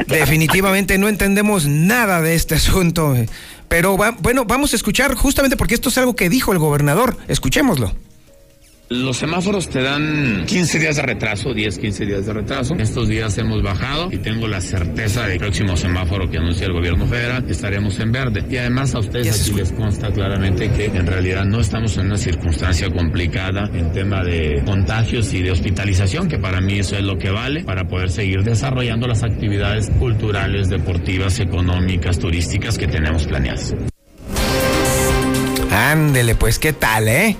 Definitivamente 0.07 0.97
no 0.97 1.07
entendemos 1.07 1.67
nada 1.67 2.21
de 2.21 2.33
este 2.33 2.55
asunto. 2.55 3.15
Pero 3.69 3.95
va- 3.97 4.15
bueno, 4.19 4.43
vamos 4.45 4.73
a 4.73 4.75
escuchar 4.75 5.15
justamente 5.15 5.55
porque 5.55 5.75
esto 5.75 5.89
es 5.89 5.97
algo 5.97 6.15
que 6.15 6.29
dijo 6.29 6.51
el 6.51 6.59
gobernador. 6.59 7.15
Escuchémoslo. 7.27 7.93
Los 8.89 9.17
semáforos 9.17 9.69
te 9.69 9.83
dan 9.83 10.45
15 10.47 10.79
días 10.79 10.95
de 10.95 11.03
retraso, 11.03 11.53
10, 11.53 11.77
15 11.77 12.05
días 12.07 12.25
de 12.25 12.33
retraso. 12.33 12.73
Estos 12.73 13.07
días 13.07 13.37
hemos 13.37 13.61
bajado 13.61 14.09
y 14.11 14.17
tengo 14.17 14.47
la 14.47 14.61
certeza 14.61 15.27
de 15.27 15.27
que 15.27 15.33
el 15.33 15.39
próximo 15.41 15.77
semáforo 15.77 16.27
que 16.27 16.39
anuncia 16.39 16.65
el 16.65 16.73
gobierno 16.73 17.05
federal 17.05 17.45
estaremos 17.47 17.99
en 17.99 18.11
verde. 18.11 18.43
Y 18.49 18.57
además 18.57 18.95
a 18.95 18.99
ustedes 18.99 19.47
aquí 19.47 19.59
les 19.59 19.71
consta 19.73 20.11
claramente 20.11 20.71
que 20.71 20.85
en 20.85 21.05
realidad 21.05 21.45
no 21.45 21.59
estamos 21.59 21.97
en 21.97 22.07
una 22.07 22.17
circunstancia 22.17 22.89
complicada 22.89 23.69
en 23.75 23.91
tema 23.91 24.23
de 24.23 24.63
contagios 24.65 25.31
y 25.35 25.43
de 25.43 25.51
hospitalización, 25.51 26.27
que 26.27 26.39
para 26.39 26.59
mí 26.59 26.79
eso 26.79 26.95
es 26.97 27.03
lo 27.03 27.19
que 27.19 27.29
vale 27.29 27.63
para 27.63 27.87
poder 27.87 28.09
seguir 28.09 28.41
desarrollando 28.43 29.05
las 29.05 29.21
actividades 29.21 29.91
culturales, 29.99 30.67
deportivas, 30.67 31.39
económicas, 31.39 32.17
turísticas 32.17 32.79
que 32.79 32.87
tenemos 32.87 33.27
planeadas. 33.27 33.75
Ándele, 35.71 36.33
pues, 36.33 36.57
¿qué 36.57 36.73
tal, 36.73 37.07
eh? 37.07 37.37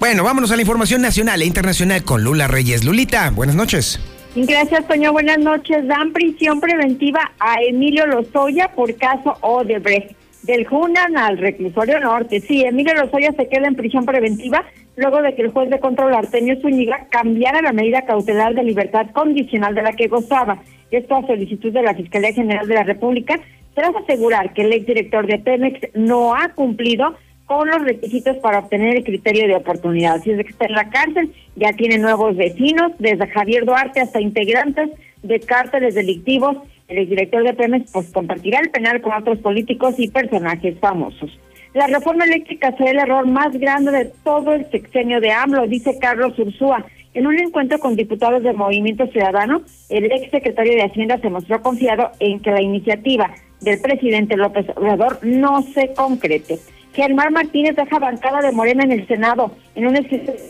Bueno, 0.00 0.24
vámonos 0.24 0.50
a 0.50 0.56
la 0.56 0.62
información 0.62 1.02
nacional 1.02 1.42
e 1.42 1.44
internacional 1.44 2.02
con 2.04 2.24
Lula 2.24 2.48
Reyes. 2.48 2.86
Lulita, 2.86 3.30
buenas 3.32 3.54
noches. 3.54 4.00
Gracias, 4.34 4.88
Toño. 4.88 5.12
Buenas 5.12 5.38
noches. 5.38 5.86
Dan 5.86 6.14
prisión 6.14 6.58
preventiva 6.58 7.32
a 7.38 7.56
Emilio 7.60 8.06
Lozoya 8.06 8.68
por 8.74 8.96
caso 8.96 9.36
Odebrecht. 9.42 10.16
Del 10.44 10.66
Junan 10.66 11.18
al 11.18 11.36
reclusorio 11.36 12.00
norte. 12.00 12.40
Sí, 12.40 12.64
Emilio 12.64 12.94
Lozoya 12.94 13.34
se 13.36 13.46
queda 13.50 13.68
en 13.68 13.74
prisión 13.74 14.06
preventiva 14.06 14.64
luego 14.96 15.20
de 15.20 15.34
que 15.34 15.42
el 15.42 15.50
juez 15.50 15.68
de 15.68 15.78
control 15.78 16.14
Artemio 16.14 16.58
Zúñiga 16.62 17.06
cambiara 17.10 17.60
la 17.60 17.74
medida 17.74 18.06
cautelar 18.06 18.54
de 18.54 18.62
libertad 18.62 19.08
condicional 19.12 19.74
de 19.74 19.82
la 19.82 19.92
que 19.92 20.08
gozaba. 20.08 20.62
Esto 20.90 21.16
a 21.16 21.26
solicitud 21.26 21.74
de 21.74 21.82
la 21.82 21.94
Fiscalía 21.94 22.32
General 22.32 22.66
de 22.66 22.74
la 22.74 22.84
República, 22.84 23.38
tras 23.74 23.94
asegurar 23.94 24.54
que 24.54 24.62
el 24.62 24.72
exdirector 24.72 25.26
de 25.26 25.38
Pemex 25.40 25.94
no 25.94 26.34
ha 26.34 26.48
cumplido 26.54 27.14
con 27.50 27.68
los 27.68 27.82
requisitos 27.82 28.36
para 28.36 28.60
obtener 28.60 28.98
el 28.98 29.02
criterio 29.02 29.48
de 29.48 29.56
oportunidad. 29.56 30.14
Así 30.14 30.30
es 30.30 30.36
que 30.36 30.52
está 30.52 30.66
en 30.66 30.72
la 30.74 30.88
cárcel, 30.88 31.34
ya 31.56 31.72
tiene 31.72 31.98
nuevos 31.98 32.36
vecinos, 32.36 32.92
desde 33.00 33.26
Javier 33.26 33.64
Duarte 33.64 34.00
hasta 34.00 34.20
integrantes 34.20 34.88
de 35.24 35.40
cárteles 35.40 35.96
delictivos. 35.96 36.58
El 36.86 36.98
exdirector 36.98 37.42
de 37.42 37.54
Pemex 37.54 37.90
pues 37.90 38.12
compartirá 38.12 38.60
el 38.60 38.70
penal 38.70 39.00
con 39.00 39.14
otros 39.14 39.40
políticos 39.40 39.96
y 39.98 40.06
personajes 40.06 40.78
famosos. 40.78 41.36
La 41.74 41.88
reforma 41.88 42.24
eléctrica 42.24 42.72
será 42.76 42.92
el 42.92 42.98
error 43.00 43.26
más 43.26 43.50
grande 43.58 43.90
de 43.90 44.12
todo 44.22 44.52
el 44.52 44.70
sexenio 44.70 45.20
de 45.20 45.32
AMLO, 45.32 45.66
dice 45.66 45.98
Carlos 45.98 46.38
Ursúa. 46.38 46.86
En 47.14 47.26
un 47.26 47.36
encuentro 47.36 47.80
con 47.80 47.96
diputados 47.96 48.44
del 48.44 48.56
Movimiento 48.56 49.08
Ciudadano, 49.08 49.62
el 49.88 50.04
ex 50.04 50.30
secretario 50.30 50.74
de 50.74 50.84
Hacienda 50.84 51.18
se 51.18 51.30
mostró 51.30 51.60
confiado 51.62 52.12
en 52.20 52.38
que 52.38 52.52
la 52.52 52.62
iniciativa 52.62 53.34
del 53.60 53.80
presidente 53.80 54.36
López 54.36 54.66
Obrador 54.76 55.18
no 55.24 55.62
se 55.62 55.92
concrete. 55.94 56.60
Germán 56.92 57.32
Martínez 57.32 57.76
deja 57.76 57.98
bancada 57.98 58.40
de 58.40 58.52
Morena 58.52 58.84
en 58.84 58.92
el 58.92 59.06
Senado. 59.06 59.52
En 59.74 59.86
un 59.86 59.94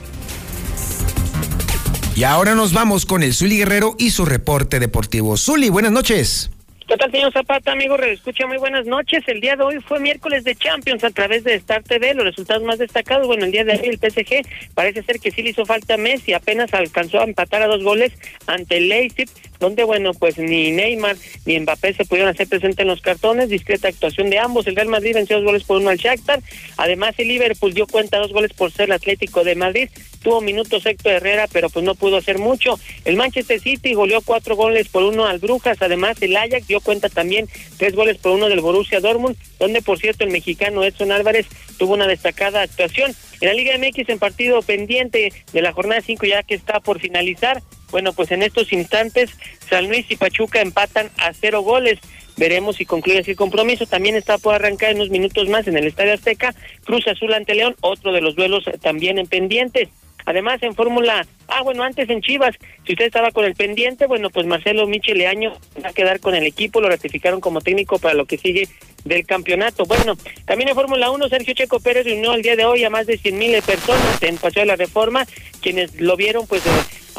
Y 2.15 2.23
ahora 2.23 2.55
nos 2.55 2.73
vamos 2.73 3.05
con 3.05 3.23
el 3.23 3.33
Zuli 3.33 3.57
Guerrero 3.57 3.95
y 3.97 4.11
su 4.11 4.25
reporte 4.25 4.79
deportivo. 4.79 5.35
Zuli, 5.37 5.69
buenas 5.69 5.91
noches. 5.91 6.49
¿Qué 6.87 6.97
tal, 6.97 7.11
señor 7.11 7.31
Zapata, 7.31 7.71
amigo? 7.71 7.95
Escucha, 7.97 8.47
muy 8.47 8.57
buenas 8.57 8.85
noches. 8.85 9.23
El 9.27 9.39
día 9.39 9.55
de 9.55 9.63
hoy 9.63 9.79
fue 9.79 9.99
miércoles 9.99 10.43
de 10.43 10.55
Champions 10.55 11.03
a 11.03 11.09
través 11.09 11.43
de 11.43 11.55
Star 11.55 11.83
TV. 11.83 12.13
Los 12.13 12.25
resultados 12.25 12.63
más 12.63 12.79
destacados, 12.79 13.27
bueno, 13.27 13.45
el 13.45 13.51
día 13.51 13.63
de 13.63 13.73
hoy 13.73 13.87
el 13.87 13.97
PSG 13.97 14.45
parece 14.73 15.03
ser 15.03 15.19
que 15.19 15.31
sí 15.31 15.41
le 15.41 15.51
hizo 15.51 15.65
falta 15.65 15.93
a 15.93 15.97
Messi, 15.97 16.33
apenas 16.33 16.73
alcanzó 16.73 17.21
a 17.21 17.23
empatar 17.23 17.61
a 17.61 17.67
dos 17.67 17.83
goles 17.83 18.11
ante 18.45 18.77
el 18.77 18.89
Leipzig, 18.89 19.29
donde, 19.61 19.83
bueno, 19.83 20.13
pues 20.13 20.37
ni 20.39 20.71
Neymar 20.71 21.15
ni 21.45 21.59
Mbappé 21.59 21.93
se 21.93 22.03
pudieron 22.03 22.29
hacer 22.29 22.47
presente 22.47 22.81
en 22.81 22.87
los 22.87 22.99
cartones. 22.99 23.47
Discreta 23.47 23.87
actuación 23.87 24.29
de 24.29 24.39
ambos. 24.39 24.65
El 24.67 24.75
Real 24.75 24.89
Madrid 24.89 25.13
venció 25.13 25.37
dos 25.37 25.45
goles 25.45 25.63
por 25.63 25.77
uno 25.77 25.89
al 25.89 25.97
Shakhtar. 25.97 26.41
Además, 26.77 27.13
el 27.19 27.27
Liverpool 27.27 27.73
dio 27.73 27.85
cuenta 27.85 28.17
dos 28.17 28.33
goles 28.33 28.51
por 28.53 28.71
ser 28.71 28.85
el 28.85 28.93
Atlético 28.93 29.43
de 29.43 29.55
Madrid. 29.55 29.89
Tuvo 30.23 30.41
minutos 30.41 30.85
Héctor 30.85 31.13
Herrera, 31.13 31.47
pero 31.51 31.69
pues 31.69 31.85
no 31.85 31.93
pudo 31.93 32.17
hacer 32.17 32.39
mucho. 32.39 32.79
El 33.05 33.15
Manchester 33.15 33.59
City 33.59 33.93
goleó 33.93 34.21
cuatro 34.21 34.55
goles 34.55 34.89
por 34.89 35.03
uno 35.03 35.25
al 35.25 35.37
Brujas. 35.37 35.77
Además, 35.81 36.19
el 36.21 36.35
Ajax 36.35 36.67
dio 36.67 36.81
cuenta 36.81 37.09
también 37.09 37.47
tres 37.77 37.95
goles 37.95 38.17
por 38.17 38.31
uno 38.31 38.49
del 38.49 38.61
Borussia 38.61 38.99
Dortmund, 38.99 39.37
donde 39.59 39.83
por 39.83 39.99
cierto 39.99 40.23
el 40.23 40.31
mexicano 40.31 40.83
Edson 40.83 41.11
Álvarez 41.11 41.45
tuvo 41.77 41.93
una 41.93 42.07
destacada 42.07 42.63
actuación. 42.63 43.13
En 43.41 43.47
la 43.47 43.53
Liga 43.53 43.77
MX 43.77 44.09
en 44.09 44.19
partido 44.19 44.61
pendiente 44.61 45.33
de 45.53 45.61
la 45.61 45.73
jornada 45.73 46.01
5 46.01 46.25
ya 46.25 46.43
que 46.43 46.55
está 46.55 46.79
por 46.79 46.99
finalizar, 46.99 47.61
bueno 47.91 48.13
pues 48.13 48.31
en 48.31 48.43
estos 48.43 48.73
instantes 48.73 49.31
San 49.69 49.87
Luis 49.87 50.05
y 50.09 50.15
Pachuca 50.15 50.61
empatan 50.61 51.09
a 51.17 51.33
cero 51.33 51.61
goles. 51.61 51.99
Veremos 52.37 52.77
si 52.77 52.85
concluye 52.85 53.23
el 53.25 53.35
compromiso. 53.35 53.85
También 53.85 54.15
está 54.15 54.37
por 54.37 54.55
arrancar 54.55 54.91
en 54.91 54.97
unos 54.97 55.09
minutos 55.09 55.47
más 55.49 55.67
en 55.67 55.77
el 55.77 55.87
Estadio 55.87 56.13
Azteca. 56.13 56.55
Cruz 56.85 57.07
Azul 57.07 57.33
ante 57.33 57.55
León, 57.55 57.75
otro 57.81 58.11
de 58.11 58.21
los 58.21 58.35
duelos 58.35 58.63
también 58.81 59.17
en 59.17 59.27
pendientes. 59.27 59.89
Además, 60.25 60.61
en 60.61 60.75
Fórmula, 60.75 61.25
ah, 61.47 61.63
bueno, 61.63 61.83
antes 61.83 62.09
en 62.09 62.21
Chivas, 62.21 62.55
si 62.85 62.93
usted 62.93 63.05
estaba 63.05 63.31
con 63.31 63.45
el 63.45 63.55
pendiente, 63.55 64.05
bueno, 64.05 64.29
pues 64.29 64.45
Marcelo 64.45 64.85
Micheleaño 64.87 65.53
va 65.83 65.89
a 65.89 65.93
quedar 65.93 66.19
con 66.19 66.35
el 66.35 66.45
equipo, 66.45 66.79
lo 66.79 66.89
ratificaron 66.89 67.41
como 67.41 67.61
técnico 67.61 67.97
para 67.97 68.13
lo 68.13 68.25
que 68.25 68.37
sigue 68.37 68.67
del 69.03 69.25
campeonato. 69.25 69.85
Bueno, 69.85 70.15
también 70.45 70.69
en 70.69 70.75
Fórmula 70.75 71.09
1, 71.09 71.29
Sergio 71.29 71.53
Checo 71.53 71.79
Pérez 71.79 72.05
reunió 72.05 72.33
el 72.33 72.43
día 72.43 72.55
de 72.55 72.65
hoy 72.65 72.83
a 72.83 72.89
más 72.89 73.07
de 73.07 73.17
100 73.17 73.37
mil 73.37 73.61
personas 73.63 74.21
en 74.21 74.37
Paseo 74.37 74.61
de 74.61 74.67
la 74.67 74.75
Reforma, 74.75 75.25
quienes 75.61 75.99
lo 75.99 76.15
vieron 76.15 76.45
pues 76.45 76.63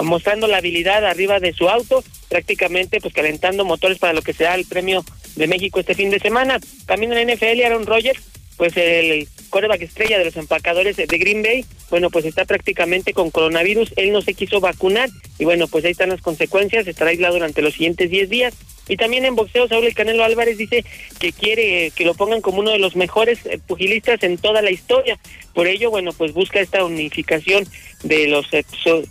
mostrando 0.03 0.47
la 0.47 0.59
habilidad 0.59 1.05
arriba 1.05 1.40
de 1.40 1.53
su 1.53 1.68
auto, 1.68 2.03
prácticamente 2.28 3.01
pues 3.01 3.12
calentando 3.12 3.64
motores 3.64 3.99
para 3.99 4.12
lo 4.12 4.22
que 4.22 4.32
será 4.32 4.55
el 4.55 4.66
premio 4.66 5.05
de 5.36 5.47
México 5.47 5.80
este 5.80 5.95
fin 5.95 6.11
de 6.11 6.18
semana. 6.18 6.59
También 6.86 7.12
en 7.12 7.26
la 7.26 7.34
NFL, 7.34 7.62
Aaron 7.64 7.86
Rodgers 7.86 8.20
pues 8.63 8.77
el 8.77 9.27
coreback 9.51 9.83
estrella 9.83 10.21
de 10.21 10.25
los 10.27 10.37
empacadores 10.37 10.97
de 10.97 11.19
Green 11.19 11.43
Bay, 11.43 11.65
bueno, 11.91 12.11
pues 12.11 12.25
está 12.25 12.45
prácticamente 12.45 13.13
con 13.13 13.33
coronavirus, 13.33 13.93
él 13.97 14.13
no 14.13 14.23
se 14.23 14.35
quiso 14.35 14.61
vacunar 14.61 15.11
y 15.41 15.45
bueno, 15.45 15.67
pues 15.67 15.85
ahí 15.85 15.91
están 15.91 16.11
las 16.11 16.21
consecuencias, 16.21 16.87
estará 16.87 17.11
aislado 17.11 17.35
durante 17.35 17.61
los 17.61 17.73
siguientes 17.73 18.09
10 18.09 18.31
días. 18.31 18.55
Y 18.87 18.97
también 18.97 19.25
en 19.25 19.35
boxeo, 19.35 19.67
Saúl 19.67 19.87
El 19.87 19.95
Canelo 19.95 20.23
Álvarez 20.23 20.59
dice 20.59 20.85
que 21.19 21.33
quiere 21.33 21.91
que 21.91 22.05
lo 22.05 22.15
pongan 22.15 22.41
como 22.41 22.61
uno 22.61 22.71
de 22.71 22.79
los 22.79 22.95
mejores 22.95 23.41
eh, 23.47 23.59
pugilistas 23.67 24.23
en 24.23 24.39
toda 24.39 24.63
la 24.63 24.71
historia. 24.71 25.19
Por 25.55 25.67
ello, 25.67 25.91
bueno, 25.91 26.13
pues 26.13 26.33
busca 26.33 26.61
esta 26.61 26.85
unificación 26.85 27.67
de 28.05 28.29
los 28.29 28.47
eh, 28.53 28.65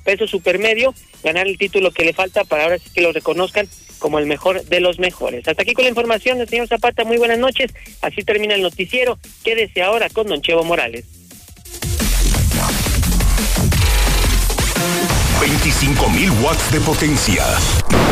pesos 0.05 0.29
supermedio, 0.29 0.93
ganar 1.25 1.45
el 1.45 1.57
título 1.57 1.91
que 1.91 2.05
le 2.05 2.13
falta 2.13 2.45
para 2.45 2.63
ahora 2.63 2.79
sí 2.79 2.89
que 2.93 3.01
lo 3.01 3.11
reconozcan 3.11 3.67
como 4.01 4.19
el 4.19 4.25
mejor 4.25 4.65
de 4.65 4.79
los 4.81 4.99
mejores. 4.99 5.47
Hasta 5.47 5.61
aquí 5.61 5.73
con 5.73 5.85
la 5.85 5.89
información 5.89 6.39
del 6.39 6.49
señor 6.49 6.67
Zapata. 6.67 7.05
Muy 7.05 7.17
buenas 7.17 7.39
noches. 7.39 7.71
Así 8.01 8.23
termina 8.23 8.55
el 8.55 8.63
noticiero. 8.63 9.17
Quédese 9.43 9.81
ahora 9.81 10.09
con 10.09 10.27
Don 10.27 10.41
Chevo 10.41 10.65
Morales. 10.65 11.05
25.000 15.39 16.43
watts 16.43 16.71
de 16.71 16.79
potencia. 16.81 17.45